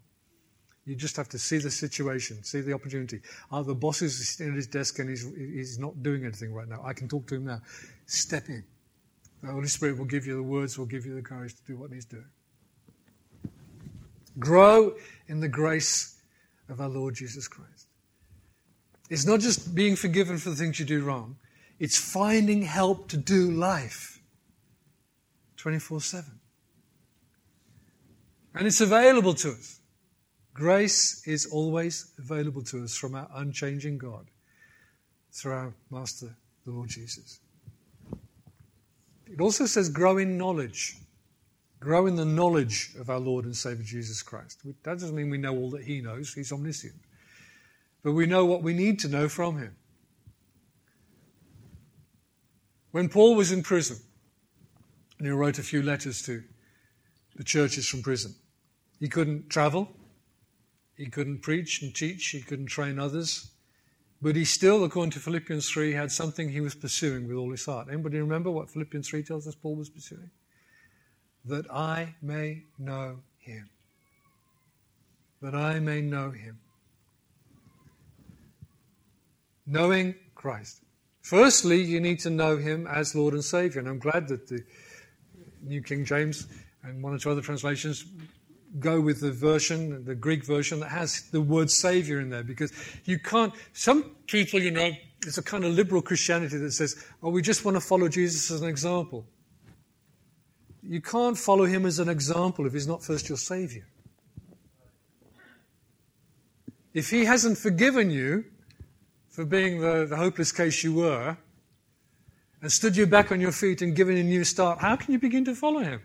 You 0.86 0.96
just 0.96 1.16
have 1.16 1.28
to 1.28 1.38
see 1.38 1.58
the 1.58 1.70
situation, 1.70 2.42
see 2.42 2.62
the 2.62 2.72
opportunity. 2.72 3.20
Oh, 3.52 3.62
the 3.62 3.74
boss 3.74 4.02
is 4.02 4.28
sitting 4.28 4.52
at 4.52 4.56
his 4.56 4.66
desk 4.66 4.98
and 4.98 5.08
he's, 5.08 5.24
he's 5.36 5.78
not 5.78 6.02
doing 6.02 6.24
anything 6.24 6.52
right 6.52 6.68
now. 6.68 6.82
I 6.84 6.94
can 6.94 7.08
talk 7.08 7.26
to 7.28 7.36
him 7.36 7.44
now. 7.44 7.60
Step 8.06 8.48
in. 8.48 8.64
The 9.42 9.52
Holy 9.52 9.68
Spirit 9.68 9.98
will 9.98 10.04
give 10.04 10.26
you 10.26 10.36
the 10.36 10.42
words, 10.42 10.78
will 10.78 10.86
give 10.86 11.06
you 11.06 11.14
the 11.14 11.22
courage 11.22 11.54
to 11.54 11.62
do 11.66 11.76
what 11.76 11.90
He's 11.92 12.04
doing. 12.04 12.28
Grow 14.38 14.94
in 15.28 15.40
the 15.40 15.48
grace 15.48 16.18
of 16.68 16.80
our 16.80 16.88
Lord 16.88 17.14
Jesus 17.14 17.48
Christ. 17.48 17.86
It's 19.08 19.26
not 19.26 19.40
just 19.40 19.74
being 19.74 19.96
forgiven 19.96 20.38
for 20.38 20.50
the 20.50 20.56
things 20.56 20.78
you 20.78 20.86
do 20.86 21.02
wrong, 21.02 21.36
it's 21.78 21.96
finding 21.96 22.62
help 22.62 23.08
to 23.08 23.16
do 23.16 23.50
life 23.50 24.20
24 25.56 26.00
7. 26.00 26.30
And 28.54 28.66
it's 28.66 28.80
available 28.80 29.34
to 29.34 29.50
us. 29.50 29.79
Grace 30.54 31.26
is 31.26 31.46
always 31.46 32.12
available 32.18 32.62
to 32.62 32.82
us 32.82 32.96
from 32.96 33.14
our 33.14 33.28
unchanging 33.34 33.98
God 33.98 34.26
through 35.32 35.52
our 35.52 35.74
Master, 35.90 36.34
the 36.64 36.72
Lord 36.72 36.88
Jesus. 36.88 37.40
It 39.26 39.40
also 39.40 39.66
says 39.66 39.88
grow 39.88 40.18
in 40.18 40.36
knowledge. 40.36 40.96
Grow 41.78 42.06
in 42.06 42.16
the 42.16 42.24
knowledge 42.24 42.94
of 42.98 43.08
our 43.08 43.20
Lord 43.20 43.44
and 43.44 43.56
Savior 43.56 43.84
Jesus 43.84 44.22
Christ. 44.22 44.60
That 44.64 44.98
doesn't 44.98 45.14
mean 45.14 45.30
we 45.30 45.38
know 45.38 45.56
all 45.56 45.70
that 45.70 45.84
He 45.84 46.00
knows, 46.00 46.34
He's 46.34 46.52
omniscient. 46.52 46.94
But 48.02 48.12
we 48.12 48.26
know 48.26 48.44
what 48.44 48.62
we 48.62 48.74
need 48.74 48.98
to 49.00 49.08
know 49.08 49.28
from 49.28 49.58
Him. 49.58 49.76
When 52.90 53.08
Paul 53.08 53.36
was 53.36 53.52
in 53.52 53.62
prison, 53.62 53.98
and 55.18 55.26
he 55.26 55.32
wrote 55.32 55.58
a 55.58 55.62
few 55.62 55.82
letters 55.82 56.22
to 56.22 56.42
the 57.36 57.44
churches 57.44 57.86
from 57.86 58.02
prison, 58.02 58.34
he 58.98 59.08
couldn't 59.08 59.48
travel, 59.48 59.94
he 61.00 61.08
couldn't 61.08 61.40
preach 61.40 61.82
and 61.82 61.94
teach, 61.94 62.28
he 62.28 62.40
couldn't 62.40 62.66
train 62.66 62.98
others. 62.98 63.50
But 64.22 64.36
he 64.36 64.44
still, 64.44 64.84
according 64.84 65.12
to 65.12 65.18
Philippians 65.18 65.68
3, 65.70 65.92
had 65.92 66.12
something 66.12 66.50
he 66.50 66.60
was 66.60 66.74
pursuing 66.74 67.26
with 67.26 67.36
all 67.36 67.50
his 67.50 67.64
heart. 67.64 67.88
Anybody 67.88 68.20
remember 68.20 68.50
what 68.50 68.70
Philippians 68.70 69.08
3 69.08 69.22
tells 69.22 69.48
us 69.48 69.54
Paul 69.54 69.76
was 69.76 69.88
pursuing? 69.88 70.30
that 71.44 71.70
I 71.72 72.14
may 72.20 72.64
know 72.78 73.18
him. 73.38 73.68
That 75.42 75.54
I 75.54 75.80
may 75.80 76.00
know 76.00 76.30
him. 76.30 76.58
Knowing 79.66 80.14
Christ. 80.34 80.82
Firstly, 81.22 81.82
you 81.82 82.00
need 82.00 82.18
to 82.20 82.30
know 82.30 82.56
him 82.56 82.86
as 82.86 83.14
Lord 83.14 83.34
and 83.34 83.44
Savior. 83.44 83.78
And 83.78 83.88
I'm 83.88 83.98
glad 83.98 84.28
that 84.28 84.48
the 84.48 84.62
New 85.62 85.82
King 85.82 86.04
James 86.04 86.46
and 86.82 87.02
one 87.02 87.14
or 87.14 87.18
two 87.18 87.30
other 87.30 87.40
translations 87.40 88.04
go 88.78 89.00
with 89.00 89.20
the 89.20 89.32
version, 89.32 90.04
the 90.04 90.14
Greek 90.14 90.44
version, 90.44 90.80
that 90.80 90.90
has 90.90 91.22
the 91.30 91.40
word 91.40 91.70
Savior 91.70 92.20
in 92.20 92.30
there 92.30 92.44
because 92.44 92.72
you 93.04 93.18
can't. 93.18 93.52
Some 93.72 94.14
people, 94.26 94.60
you 94.60 94.70
know, 94.70 94.92
it's 95.26 95.38
a 95.38 95.42
kind 95.42 95.64
of 95.64 95.72
liberal 95.72 96.02
Christianity 96.02 96.56
that 96.58 96.72
says, 96.72 97.04
oh, 97.22 97.30
we 97.30 97.42
just 97.42 97.64
want 97.64 97.76
to 97.76 97.80
follow 97.80 98.08
Jesus 98.08 98.50
as 98.50 98.62
an 98.62 98.68
example. 98.68 99.26
You 100.82 101.00
can't 101.00 101.36
follow 101.36 101.64
him 101.64 101.84
as 101.84 101.98
an 101.98 102.08
example 102.08 102.66
if 102.66 102.72
he's 102.72 102.86
not 102.86 103.02
first 103.02 103.28
your 103.28 103.38
Savior. 103.38 103.86
If 106.94 107.10
he 107.10 107.24
hasn't 107.24 107.58
forgiven 107.58 108.10
you 108.10 108.44
for 109.28 109.44
being 109.44 109.80
the, 109.80 110.06
the 110.06 110.16
hopeless 110.16 110.52
case 110.52 110.82
you 110.82 110.94
were 110.94 111.36
and 112.62 112.72
stood 112.72 112.96
you 112.96 113.06
back 113.06 113.30
on 113.30 113.40
your 113.40 113.52
feet 113.52 113.82
and 113.82 113.94
given 113.94 114.16
a 114.16 114.22
new 114.22 114.44
start, 114.44 114.78
how 114.78 114.96
can 114.96 115.12
you 115.12 115.18
begin 115.18 115.44
to 115.44 115.54
follow 115.54 115.80
him? 115.80 116.00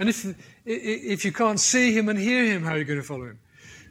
And 0.00 0.08
if, 0.08 0.34
if 0.64 1.26
you 1.26 1.30
can't 1.30 1.60
see 1.60 1.96
him 1.96 2.08
and 2.08 2.18
hear 2.18 2.44
him, 2.46 2.64
how 2.64 2.72
are 2.72 2.78
you 2.78 2.84
going 2.84 2.98
to 2.98 3.06
follow 3.06 3.26
him? 3.26 3.38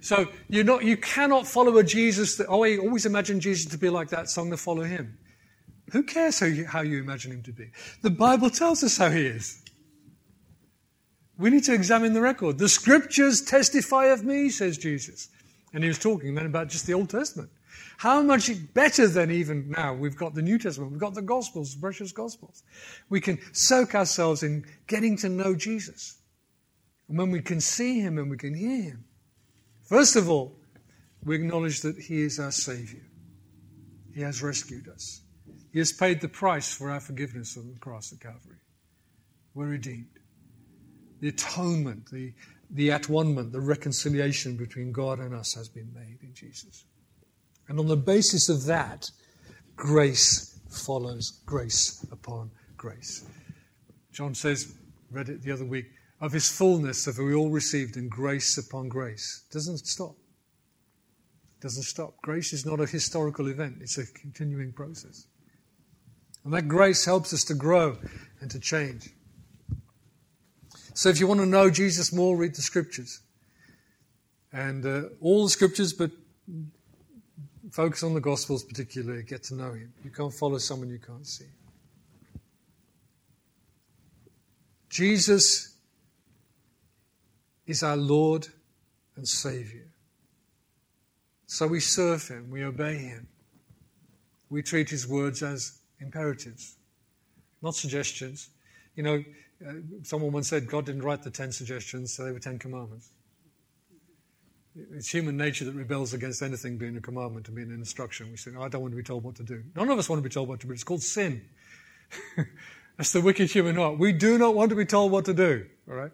So 0.01 0.27
you're 0.49 0.63
not, 0.63 0.83
you 0.83 0.97
cannot 0.97 1.45
follow 1.45 1.77
a 1.77 1.83
Jesus 1.83 2.35
that, 2.37 2.47
oh, 2.47 2.63
I 2.63 2.77
always 2.77 3.05
imagine 3.05 3.39
Jesus 3.39 3.71
to 3.71 3.77
be 3.77 3.89
like 3.89 4.09
that 4.09 4.27
song 4.27 4.49
to 4.49 4.57
follow 4.57 4.83
him. 4.83 5.19
Who 5.91 6.01
cares 6.01 6.39
how 6.39 6.47
you, 6.47 6.65
how 6.65 6.81
you 6.81 6.99
imagine 6.99 7.31
him 7.31 7.43
to 7.43 7.53
be? 7.53 7.69
The 8.01 8.09
Bible 8.09 8.49
tells 8.49 8.83
us 8.83 8.97
how 8.97 9.11
he 9.11 9.27
is. 9.27 9.61
We 11.37 11.51
need 11.51 11.63
to 11.65 11.73
examine 11.73 12.13
the 12.13 12.21
record. 12.21 12.57
The 12.57 12.69
scriptures 12.69 13.41
testify 13.41 14.05
of 14.05 14.23
me, 14.23 14.49
says 14.49 14.79
Jesus. 14.79 15.29
And 15.73 15.83
he 15.83 15.87
was 15.87 15.99
talking 15.99 16.33
then 16.33 16.47
about 16.47 16.69
just 16.69 16.87
the 16.87 16.95
Old 16.95 17.11
Testament. 17.11 17.51
How 17.97 18.21
much 18.21 18.51
better 18.73 19.07
than 19.07 19.31
even 19.31 19.69
now 19.69 19.93
we've 19.93 20.15
got 20.15 20.33
the 20.33 20.41
New 20.41 20.57
Testament, 20.57 20.91
we've 20.91 20.99
got 20.99 21.13
the 21.13 21.21
Gospels, 21.21 21.75
the 21.75 21.81
precious 21.81 22.11
Gospels. 22.11 22.63
We 23.09 23.21
can 23.21 23.39
soak 23.53 23.95
ourselves 23.95 24.43
in 24.43 24.65
getting 24.87 25.17
to 25.17 25.29
know 25.29 25.55
Jesus. 25.55 26.17
And 27.07 27.17
when 27.17 27.31
we 27.31 27.41
can 27.41 27.59
see 27.59 27.99
him 27.99 28.17
and 28.17 28.29
we 28.29 28.37
can 28.37 28.53
hear 28.53 28.83
him, 28.83 29.05
first 29.83 30.15
of 30.15 30.29
all, 30.29 30.55
we 31.23 31.35
acknowledge 31.35 31.81
that 31.81 31.97
he 31.97 32.21
is 32.21 32.39
our 32.39 32.51
Savior. 32.51 33.03
He 34.13 34.21
has 34.21 34.41
rescued 34.41 34.87
us. 34.87 35.21
He 35.71 35.79
has 35.79 35.91
paid 35.91 36.21
the 36.21 36.29
price 36.29 36.73
for 36.73 36.89
our 36.89 36.99
forgiveness 36.99 37.57
on 37.57 37.71
the 37.71 37.79
cross 37.79 38.11
at 38.11 38.19
Calvary. 38.19 38.57
We're 39.53 39.67
redeemed. 39.67 40.07
The 41.19 41.29
atonement, 41.29 42.09
the, 42.11 42.33
the 42.69 42.91
at 42.91 43.09
one 43.09 43.35
the 43.51 43.59
reconciliation 43.59 44.55
between 44.55 44.91
God 44.91 45.19
and 45.19 45.33
us 45.33 45.53
has 45.53 45.67
been 45.67 45.91
made 45.93 46.19
in 46.21 46.33
Jesus. 46.33 46.85
And 47.69 47.79
on 47.79 47.87
the 47.87 47.95
basis 47.95 48.49
of 48.49 48.65
that, 48.65 49.09
grace 49.75 50.59
follows 50.69 51.39
grace 51.45 52.05
upon 52.11 52.51
grace. 52.75 53.23
John 54.11 54.33
says, 54.33 54.73
read 55.11 55.29
it 55.29 55.43
the 55.43 55.51
other 55.51 55.65
week, 55.65 55.85
of 56.19 56.31
his 56.33 56.49
fullness 56.49 57.05
have 57.05 57.19
we 57.19 57.33
all 57.33 57.51
received 57.51 57.95
in 57.95 58.09
grace 58.09 58.57
upon 58.57 58.89
grace. 58.89 59.45
Doesn't 59.51 59.85
stop. 59.85 60.15
Doesn't 61.61 61.83
stop. 61.83 62.15
Grace 62.21 62.53
is 62.53 62.65
not 62.65 62.79
a 62.79 62.85
historical 62.85 63.47
event, 63.47 63.77
it's 63.81 63.97
a 63.97 64.05
continuing 64.13 64.73
process. 64.73 65.27
And 66.43 66.53
that 66.53 66.67
grace 66.67 67.05
helps 67.05 67.33
us 67.33 67.43
to 67.45 67.53
grow 67.53 67.97
and 68.41 68.49
to 68.49 68.59
change. 68.59 69.09
So 70.93 71.09
if 71.09 71.19
you 71.19 71.27
want 71.27 71.39
to 71.41 71.45
know 71.45 71.69
Jesus 71.69 72.11
more, 72.11 72.35
read 72.35 72.55
the 72.55 72.61
scriptures. 72.61 73.21
And 74.51 74.85
uh, 74.85 75.09
all 75.21 75.43
the 75.43 75.49
scriptures, 75.49 75.93
but 75.93 76.11
focus 77.71 78.03
on 78.03 78.13
the 78.13 78.21
Gospels 78.21 78.63
particularly, 78.63 79.23
get 79.23 79.43
to 79.43 79.55
know 79.55 79.73
Him. 79.73 79.93
You 80.03 80.11
can't 80.11 80.33
follow 80.33 80.57
someone 80.57 80.89
you 80.89 80.99
can't 80.99 81.25
see. 81.25 81.45
Jesus 84.89 85.75
is 87.67 87.83
our 87.83 87.97
Lord 87.97 88.47
and 89.15 89.27
Savior. 89.27 89.87
So 91.45 91.67
we 91.67 91.79
serve 91.79 92.27
Him, 92.27 92.49
we 92.49 92.63
obey 92.63 92.95
Him. 92.97 93.27
We 94.49 94.63
treat 94.63 94.89
His 94.89 95.07
words 95.07 95.43
as 95.43 95.79
imperatives, 95.99 96.75
not 97.61 97.75
suggestions. 97.75 98.49
You 98.95 99.03
know, 99.03 99.23
uh, 99.67 99.73
someone 100.03 100.31
once 100.31 100.49
said 100.49 100.67
God 100.67 100.85
didn't 100.85 101.03
write 101.03 101.21
the 101.21 101.29
ten 101.29 101.51
suggestions, 101.51 102.13
so 102.13 102.23
they 102.23 102.31
were 102.31 102.39
ten 102.39 102.57
commandments. 102.57 103.11
It's 104.75 105.09
human 105.09 105.35
nature 105.35 105.65
that 105.65 105.73
rebels 105.73 106.13
against 106.13 106.41
anything 106.41 106.77
being 106.77 106.95
a 106.95 107.01
commandment 107.01 107.47
and 107.47 107.55
being 107.55 107.69
an 107.69 107.75
instruction. 107.75 108.29
We 108.29 108.37
say, 108.37 108.51
I 108.51 108.67
don't 108.69 108.81
want 108.81 108.91
to 108.91 108.97
be 108.97 109.03
told 109.03 109.23
what 109.23 109.35
to 109.35 109.43
do. 109.43 109.63
None 109.75 109.89
of 109.89 109.97
us 109.97 110.07
want 110.07 110.19
to 110.19 110.23
be 110.23 110.31
told 110.31 110.47
what 110.47 110.59
to 110.61 110.67
do. 110.67 110.73
It's 110.73 110.83
called 110.83 111.01
sin. 111.01 111.41
That's 112.97 113.11
the 113.11 113.21
wicked 113.21 113.49
human 113.49 113.75
heart. 113.75 113.97
We 113.97 114.11
do 114.11 114.37
not 114.37 114.55
want 114.55 114.69
to 114.69 114.75
be 114.75 114.85
told 114.85 115.11
what 115.11 115.25
to 115.25 115.33
do. 115.33 115.65
All 115.89 115.95
right? 115.95 116.11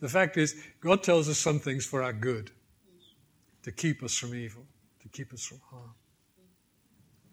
The 0.00 0.08
fact 0.08 0.36
is, 0.36 0.54
God 0.80 1.02
tells 1.02 1.28
us 1.28 1.38
some 1.38 1.58
things 1.58 1.86
for 1.86 2.02
our 2.02 2.12
good, 2.12 2.50
to 3.62 3.72
keep 3.72 4.02
us 4.02 4.16
from 4.16 4.34
evil, 4.34 4.66
to 5.00 5.08
keep 5.08 5.32
us 5.32 5.46
from 5.46 5.60
harm. 5.70 5.94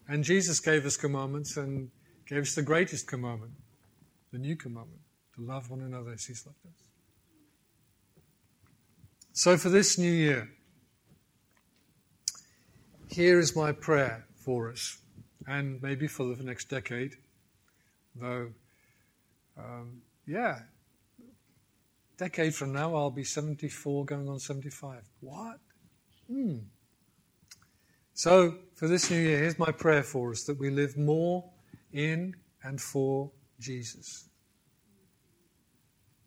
And 0.08 0.24
Jesus 0.24 0.60
gave 0.60 0.86
us 0.86 0.96
commandments 0.96 1.56
and 1.56 1.90
gave 2.26 2.42
us 2.42 2.54
the 2.54 2.62
greatest 2.62 3.06
commandment, 3.06 3.52
the 4.32 4.38
new 4.38 4.56
commandment, 4.56 5.00
to 5.36 5.42
love 5.42 5.70
one 5.70 5.80
another 5.80 6.12
as 6.12 6.24
He's 6.24 6.46
loved 6.46 6.58
us. 6.66 6.88
So 9.32 9.56
for 9.56 9.68
this 9.68 9.98
new 9.98 10.10
year, 10.10 10.48
here 13.12 13.38
is 13.38 13.54
my 13.54 13.72
prayer 13.72 14.26
for 14.34 14.70
us, 14.70 14.98
and 15.46 15.80
maybe 15.82 16.06
for 16.06 16.34
the 16.34 16.42
next 16.42 16.68
decade, 16.68 17.16
though, 18.14 18.48
um, 19.58 20.02
yeah, 20.26 20.60
decade 22.16 22.54
from 22.54 22.72
now 22.72 22.94
I'll 22.94 23.10
be 23.10 23.24
74 23.24 24.04
going 24.04 24.28
on 24.28 24.38
75. 24.38 25.02
What? 25.20 25.58
Hmm. 26.30 26.58
So, 28.14 28.58
for 28.74 28.88
this 28.88 29.10
new 29.10 29.18
year, 29.18 29.38
here's 29.38 29.58
my 29.58 29.72
prayer 29.72 30.02
for 30.02 30.30
us 30.30 30.44
that 30.44 30.58
we 30.58 30.70
live 30.70 30.96
more 30.96 31.44
in 31.92 32.34
and 32.62 32.80
for 32.80 33.30
Jesus. 33.58 34.28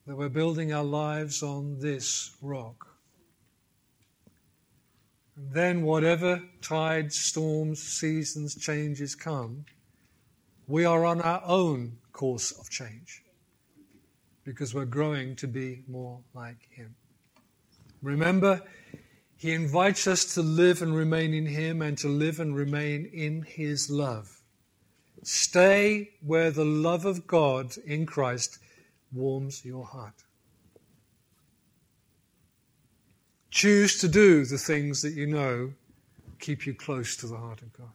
That 0.06 0.16
we're 0.16 0.30
building 0.30 0.74
our 0.74 0.84
lives 0.84 1.42
on 1.42 1.80
this 1.80 2.36
rock. 2.42 2.95
Then, 5.38 5.82
whatever 5.82 6.42
tides, 6.62 7.20
storms, 7.20 7.82
seasons, 7.82 8.56
changes 8.56 9.16
come, 9.16 9.66
we 10.68 10.86
are 10.86 11.06
on 11.06 11.22
our 11.22 11.42
own 11.46 11.98
course 12.14 12.52
of 12.52 12.70
change 12.70 13.24
because 14.46 14.74
we're 14.74 14.86
growing 14.86 15.36
to 15.36 15.48
be 15.48 15.84
more 15.88 16.22
like 16.34 16.70
Him. 16.70 16.96
Remember, 18.02 18.62
He 19.36 19.52
invites 19.52 20.08
us 20.08 20.36
to 20.36 20.42
live 20.42 20.82
and 20.82 20.96
remain 20.96 21.34
in 21.34 21.48
Him 21.48 21.82
and 21.82 21.98
to 21.98 22.08
live 22.08 22.40
and 22.40 22.56
remain 22.56 23.06
in 23.06 23.42
His 23.42 23.90
love. 23.90 24.42
Stay 25.24 26.12
where 26.22 26.52
the 26.52 26.66
love 26.66 27.06
of 27.06 27.28
God 27.28 27.76
in 27.86 28.06
Christ 28.06 28.60
warms 29.12 29.66
your 29.66 29.86
heart. 29.86 30.25
Choose 33.56 33.98
to 34.00 34.10
do 34.10 34.44
the 34.44 34.58
things 34.58 35.02
that 35.02 35.14
you 35.14 35.26
know 35.26 35.72
keep 36.42 36.66
you 36.68 36.74
close 36.74 37.16
to 37.16 37.26
the 37.26 37.38
heart 37.38 37.62
of 37.62 37.72
God. 37.72 37.94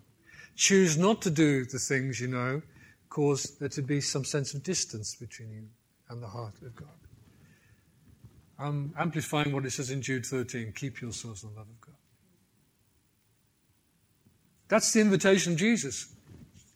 Choose 0.56 0.96
not 0.96 1.20
to 1.20 1.30
do 1.30 1.66
the 1.66 1.78
things 1.78 2.18
you 2.18 2.28
know 2.28 2.62
cause 3.10 3.58
there 3.58 3.68
to 3.68 3.82
be 3.82 4.00
some 4.00 4.24
sense 4.24 4.54
of 4.54 4.62
distance 4.62 5.14
between 5.16 5.50
you 5.50 5.64
and 6.08 6.22
the 6.22 6.28
heart 6.28 6.54
of 6.62 6.74
God. 6.74 6.88
I'm 8.58 8.94
amplifying 8.98 9.52
what 9.52 9.66
it 9.66 9.72
says 9.72 9.90
in 9.90 10.00
Jude 10.00 10.24
13 10.24 10.72
keep 10.72 11.02
yourselves 11.02 11.42
in 11.42 11.50
the 11.50 11.56
love 11.56 11.68
of 11.68 11.80
God. 11.82 11.94
That's 14.68 14.90
the 14.94 15.02
invitation 15.02 15.52
of 15.52 15.58
Jesus. 15.58 16.14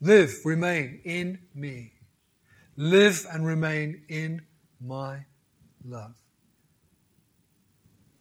Live, 0.03 0.35
remain 0.45 1.01
in 1.05 1.39
me. 1.55 1.93
Live 2.77 3.27
and 3.33 3.47
remain 3.47 4.03
in 4.11 4.43
my 4.79 5.25
love. 5.87 6.24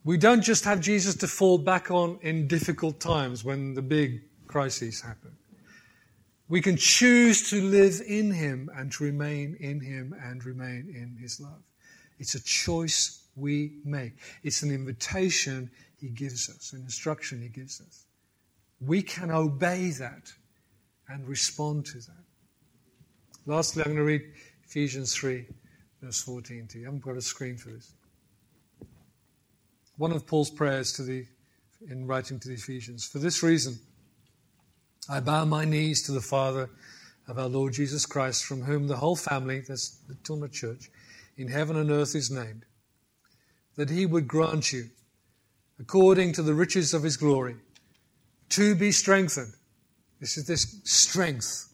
We 0.04 0.18
don't 0.18 0.42
just 0.42 0.64
have 0.64 0.80
Jesus 0.80 1.14
to 1.16 1.26
fall 1.26 1.56
back 1.56 1.90
on 1.90 2.18
in 2.20 2.46
difficult 2.46 3.00
times 3.00 3.42
when 3.42 3.72
the 3.72 3.80
big 3.80 4.20
crises 4.46 5.00
happen. 5.00 5.34
We 6.46 6.60
can 6.60 6.76
choose 6.76 7.48
to 7.48 7.62
live 7.62 8.02
in 8.06 8.30
Him 8.30 8.68
and 8.76 8.92
to 8.92 9.04
remain 9.04 9.56
in 9.60 9.80
Him 9.80 10.14
and 10.22 10.44
remain 10.44 10.92
in 10.94 11.16
His 11.18 11.40
love. 11.40 11.62
It's 12.18 12.34
a 12.34 12.44
choice 12.44 13.24
we 13.34 13.78
make. 13.82 14.12
It's 14.42 14.62
an 14.62 14.70
invitation 14.70 15.70
He 15.98 16.08
gives 16.08 16.50
us, 16.50 16.74
an 16.74 16.82
instruction 16.82 17.40
He 17.40 17.48
gives 17.48 17.80
us. 17.80 18.04
We 18.80 19.00
can 19.00 19.30
obey 19.30 19.90
that 19.92 20.30
and 21.08 21.26
respond 21.26 21.86
to 21.86 21.98
that. 21.98 22.24
Lastly, 23.46 23.82
I'm 23.82 23.94
going 23.94 23.96
to 23.96 24.04
read 24.04 24.22
Ephesians 24.66 25.14
3, 25.14 25.46
verse 26.02 26.20
14 26.20 26.66
to 26.68 26.78
you. 26.78 26.84
I 26.84 26.86
haven't 26.88 27.02
got 27.02 27.16
a 27.16 27.22
screen 27.22 27.56
for 27.56 27.70
this 27.70 27.94
one 29.96 30.12
of 30.12 30.26
Paul's 30.26 30.50
prayers 30.50 30.92
to 30.94 31.02
the, 31.02 31.26
in 31.88 32.06
writing 32.06 32.38
to 32.40 32.48
the 32.48 32.54
Ephesians. 32.54 33.04
For 33.04 33.18
this 33.18 33.42
reason, 33.42 33.78
I 35.08 35.20
bow 35.20 35.44
my 35.44 35.64
knees 35.64 36.02
to 36.04 36.12
the 36.12 36.20
Father 36.20 36.70
of 37.28 37.38
our 37.38 37.48
Lord 37.48 37.72
Jesus 37.72 38.06
Christ, 38.06 38.44
from 38.44 38.62
whom 38.62 38.88
the 38.88 38.96
whole 38.96 39.16
family, 39.16 39.60
that's 39.60 39.98
the 40.08 40.14
Tilma 40.14 40.50
Church, 40.50 40.90
in 41.36 41.48
heaven 41.48 41.76
and 41.76 41.90
earth 41.90 42.14
is 42.14 42.30
named, 42.30 42.64
that 43.76 43.90
he 43.90 44.06
would 44.06 44.28
grant 44.28 44.72
you, 44.72 44.90
according 45.78 46.32
to 46.32 46.42
the 46.42 46.54
riches 46.54 46.94
of 46.94 47.02
his 47.02 47.16
glory, 47.16 47.56
to 48.50 48.74
be 48.74 48.92
strengthened. 48.92 49.54
This 50.20 50.36
is 50.36 50.46
this 50.46 50.80
strength 50.84 51.73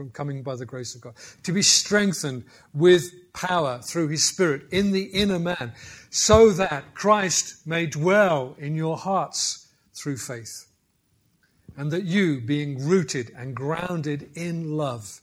from 0.00 0.08
coming 0.08 0.42
by 0.42 0.56
the 0.56 0.64
grace 0.64 0.94
of 0.94 1.02
God. 1.02 1.12
To 1.42 1.52
be 1.52 1.60
strengthened 1.60 2.44
with 2.72 3.12
power 3.34 3.80
through 3.82 4.08
his 4.08 4.24
Spirit 4.24 4.62
in 4.70 4.92
the 4.92 5.02
inner 5.02 5.38
man, 5.38 5.74
so 6.08 6.52
that 6.52 6.94
Christ 6.94 7.66
may 7.66 7.84
dwell 7.84 8.56
in 8.58 8.74
your 8.74 8.96
hearts 8.96 9.68
through 9.92 10.16
faith. 10.16 10.68
And 11.76 11.90
that 11.90 12.04
you, 12.04 12.40
being 12.40 12.82
rooted 12.82 13.30
and 13.36 13.54
grounded 13.54 14.30
in 14.34 14.74
love, 14.74 15.20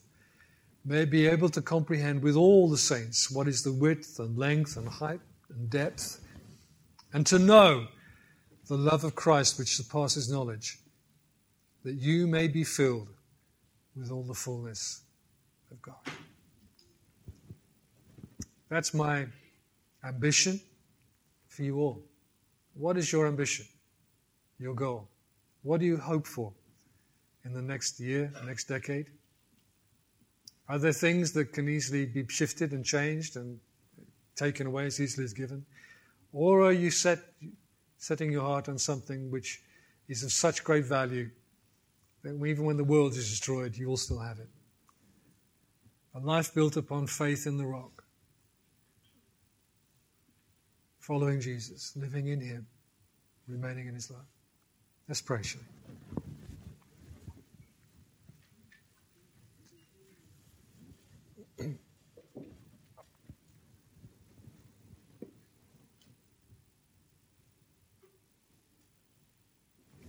may 0.84 1.04
be 1.04 1.26
able 1.26 1.48
to 1.48 1.60
comprehend 1.60 2.22
with 2.22 2.36
all 2.36 2.70
the 2.70 2.78
saints 2.78 3.32
what 3.32 3.48
is 3.48 3.64
the 3.64 3.72
width 3.72 4.20
and 4.20 4.38
length 4.38 4.76
and 4.76 4.88
height 4.88 5.20
and 5.50 5.68
depth, 5.68 6.20
and 7.12 7.26
to 7.26 7.40
know 7.40 7.88
the 8.68 8.76
love 8.76 9.02
of 9.02 9.16
Christ 9.16 9.58
which 9.58 9.74
surpasses 9.74 10.30
knowledge, 10.30 10.78
that 11.82 11.96
you 11.96 12.28
may 12.28 12.46
be 12.46 12.62
filled 12.62 13.08
with 13.98 14.12
all 14.12 14.22
the 14.22 14.34
fullness 14.34 15.02
of 15.70 15.82
God. 15.82 15.96
That's 18.68 18.94
my 18.94 19.26
ambition 20.04 20.60
for 21.48 21.62
you 21.62 21.78
all. 21.78 22.02
What 22.74 22.96
is 22.96 23.10
your 23.10 23.26
ambition? 23.26 23.66
Your 24.58 24.74
goal? 24.74 25.08
What 25.62 25.80
do 25.80 25.86
you 25.86 25.96
hope 25.96 26.26
for 26.26 26.52
in 27.44 27.52
the 27.52 27.62
next 27.62 27.98
year, 27.98 28.32
next 28.44 28.64
decade? 28.64 29.06
Are 30.68 30.78
there 30.78 30.92
things 30.92 31.32
that 31.32 31.52
can 31.52 31.68
easily 31.68 32.06
be 32.06 32.26
shifted 32.28 32.72
and 32.72 32.84
changed 32.84 33.36
and 33.36 33.58
taken 34.36 34.66
away 34.66 34.86
as 34.86 35.00
easily 35.00 35.24
as 35.24 35.32
given? 35.32 35.64
Or 36.32 36.62
are 36.62 36.72
you 36.72 36.90
set, 36.90 37.18
setting 37.96 38.30
your 38.30 38.42
heart 38.42 38.68
on 38.68 38.78
something 38.78 39.30
which 39.30 39.62
is 40.08 40.22
of 40.22 40.30
such 40.30 40.62
great 40.62 40.84
value 40.84 41.30
that 42.22 42.34
even 42.44 42.64
when 42.64 42.76
the 42.76 42.84
world 42.84 43.12
is 43.12 43.30
destroyed, 43.30 43.76
you 43.76 43.88
will 43.88 43.96
still 43.96 44.18
have 44.18 44.38
it? 44.38 44.48
A 46.14 46.20
life 46.20 46.54
built 46.54 46.76
upon 46.76 47.06
faith 47.06 47.46
in 47.46 47.56
the 47.56 47.66
rock 47.66 48.04
following 50.98 51.40
Jesus, 51.40 51.96
living 51.96 52.28
in 52.28 52.40
Him, 52.40 52.66
remaining 53.46 53.88
in 53.88 53.94
His 53.94 54.10
love. 54.10 54.26
Let's 55.08 55.22
pray, 55.22 55.42
shall 55.42 55.62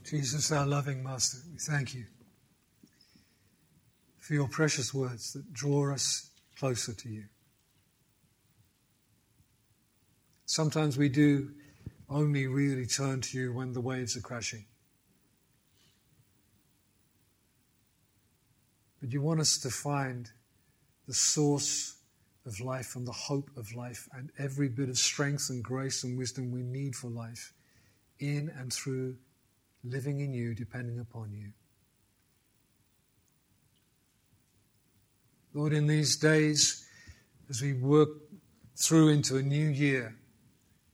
Jesus, 0.09 0.51
our 0.51 0.65
loving 0.65 1.03
Master, 1.03 1.37
we 1.51 1.59
thank 1.59 1.93
you 1.93 2.05
for 4.17 4.33
your 4.33 4.47
precious 4.47 4.91
words 4.91 5.33
that 5.33 5.53
draw 5.53 5.93
us 5.93 6.31
closer 6.57 6.93
to 6.93 7.09
you. 7.09 7.25
Sometimes 10.47 10.97
we 10.97 11.09
do 11.09 11.51
only 12.09 12.47
really 12.47 12.87
turn 12.87 13.21
to 13.21 13.37
you 13.37 13.53
when 13.53 13.73
the 13.73 13.81
waves 13.81 14.17
are 14.17 14.21
crashing. 14.21 14.65
but 18.99 19.13
you 19.13 19.21
want 19.21 19.39
us 19.39 19.57
to 19.59 19.69
find 19.69 20.29
the 21.07 21.13
source 21.13 21.95
of 22.45 22.59
life 22.59 22.95
and 22.95 23.07
the 23.07 23.11
hope 23.11 23.49
of 23.55 23.73
life 23.73 24.09
and 24.13 24.31
every 24.37 24.67
bit 24.67 24.89
of 24.89 24.97
strength 24.97 25.49
and 25.49 25.63
grace 25.63 26.03
and 26.03 26.17
wisdom 26.17 26.51
we 26.51 26.63
need 26.63 26.95
for 26.95 27.09
life 27.09 27.53
in 28.19 28.51
and 28.57 28.73
through 28.73 29.15
living 29.83 30.19
in 30.19 30.33
you, 30.33 30.53
depending 30.53 30.99
upon 30.99 31.33
you. 31.33 31.51
Lord, 35.53 35.73
in 35.73 35.87
these 35.87 36.15
days, 36.15 36.85
as 37.49 37.61
we 37.61 37.73
work 37.73 38.09
through 38.75 39.09
into 39.09 39.37
a 39.37 39.41
new 39.41 39.67
year, 39.67 40.15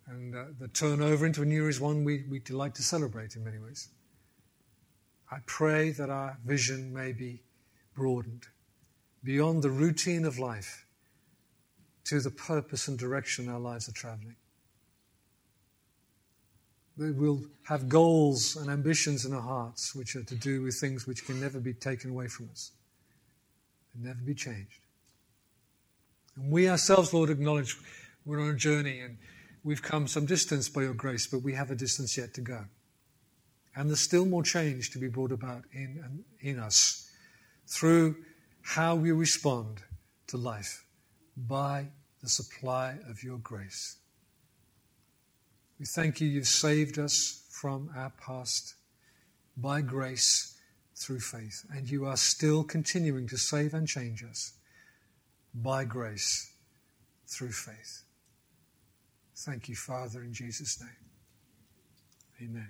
and 0.08 0.36
uh, 0.36 0.46
the 0.60 0.68
turnover 0.70 1.26
into 1.26 1.42
a 1.42 1.46
new 1.46 1.56
year 1.56 1.70
is 1.70 1.80
one 1.80 2.04
we, 2.04 2.24
we 2.30 2.40
delight 2.40 2.76
to 2.76 2.84
celebrate 2.84 3.36
in 3.36 3.44
many 3.44 3.58
ways. 3.58 3.90
I 5.32 5.38
pray 5.46 5.92
that 5.92 6.10
our 6.10 6.38
vision 6.46 6.94
may 6.94 7.12
be 7.12 7.42
broadened 7.96 8.48
beyond 9.24 9.64
the 9.64 9.72
routine 9.72 10.24
of 10.24 10.38
life 10.38 10.86
to 12.06 12.22
the 12.22 12.30
purpose 12.30 12.88
and 12.88 12.98
direction 12.98 13.50
our 13.50 13.60
lives 13.60 13.90
are 13.90 13.94
traveling. 13.94 14.36
That 16.98 17.16
we'll 17.16 17.44
have 17.64 17.90
goals 17.90 18.56
and 18.56 18.70
ambitions 18.70 19.26
in 19.26 19.34
our 19.34 19.42
hearts 19.42 19.94
which 19.94 20.16
are 20.16 20.24
to 20.24 20.36
do 20.36 20.62
with 20.62 20.76
things 20.76 21.06
which 21.06 21.26
can 21.26 21.42
never 21.42 21.60
be 21.60 21.74
taken 21.74 22.12
away 22.12 22.28
from 22.28 22.50
us 22.52 22.72
and 23.94 24.06
never 24.06 24.20
be 24.20 24.34
changed. 24.34 24.80
And 26.38 26.52
we 26.52 26.70
ourselves, 26.70 27.14
Lord, 27.14 27.30
acknowledge 27.30 27.78
we're 28.26 28.42
on 28.42 28.50
a 28.50 28.56
journey 28.56 29.00
and 29.00 29.18
we've 29.64 29.82
come 29.82 30.08
some 30.08 30.26
distance 30.26 30.70
by 30.70 30.84
your 30.84 30.94
grace, 30.94 31.28
but 31.28 31.42
we 31.42 31.54
have 31.54 31.72
a 31.72 31.76
distance 31.76 32.18
yet 32.18 32.34
to 32.36 32.42
go. 32.42 32.66
And 33.76 33.90
there's 33.90 34.00
still 34.00 34.26
more 34.26 34.44
change 34.44 34.92
to 34.92 35.00
be 35.00 35.08
brought 35.08 35.32
about 35.32 35.64
in, 35.74 36.24
in 36.40 36.60
us 36.60 37.10
through 37.68 38.16
how 38.62 38.96
we 38.96 39.12
respond 39.12 39.82
to 40.28 40.38
life 40.38 40.86
by 41.36 41.88
the 42.22 42.30
supply 42.30 42.98
of 43.10 43.22
your 43.24 43.38
grace. 43.38 43.98
We 45.80 45.86
thank 45.86 46.22
you, 46.22 46.28
you've 46.28 46.48
saved 46.48 46.98
us 46.98 47.46
from 47.50 47.90
our 47.96 48.12
past 48.12 48.76
by 49.58 49.82
grace 49.82 50.58
through 50.96 51.20
faith, 51.20 51.66
and 51.74 51.90
you 51.90 52.06
are 52.06 52.18
still 52.18 52.64
continuing 52.64 53.28
to 53.28 53.38
save 53.38 53.74
and 53.74 53.88
change 53.88 54.24
us 54.24 54.54
by 55.54 55.84
grace 55.84 56.52
through 57.28 57.52
faith. 57.52 58.04
Thank 59.36 59.68
you, 59.68 59.76
Father, 59.76 60.22
in 60.22 60.34
Jesus' 60.34 60.80
name. 60.80 62.50
Amen. 62.50 62.70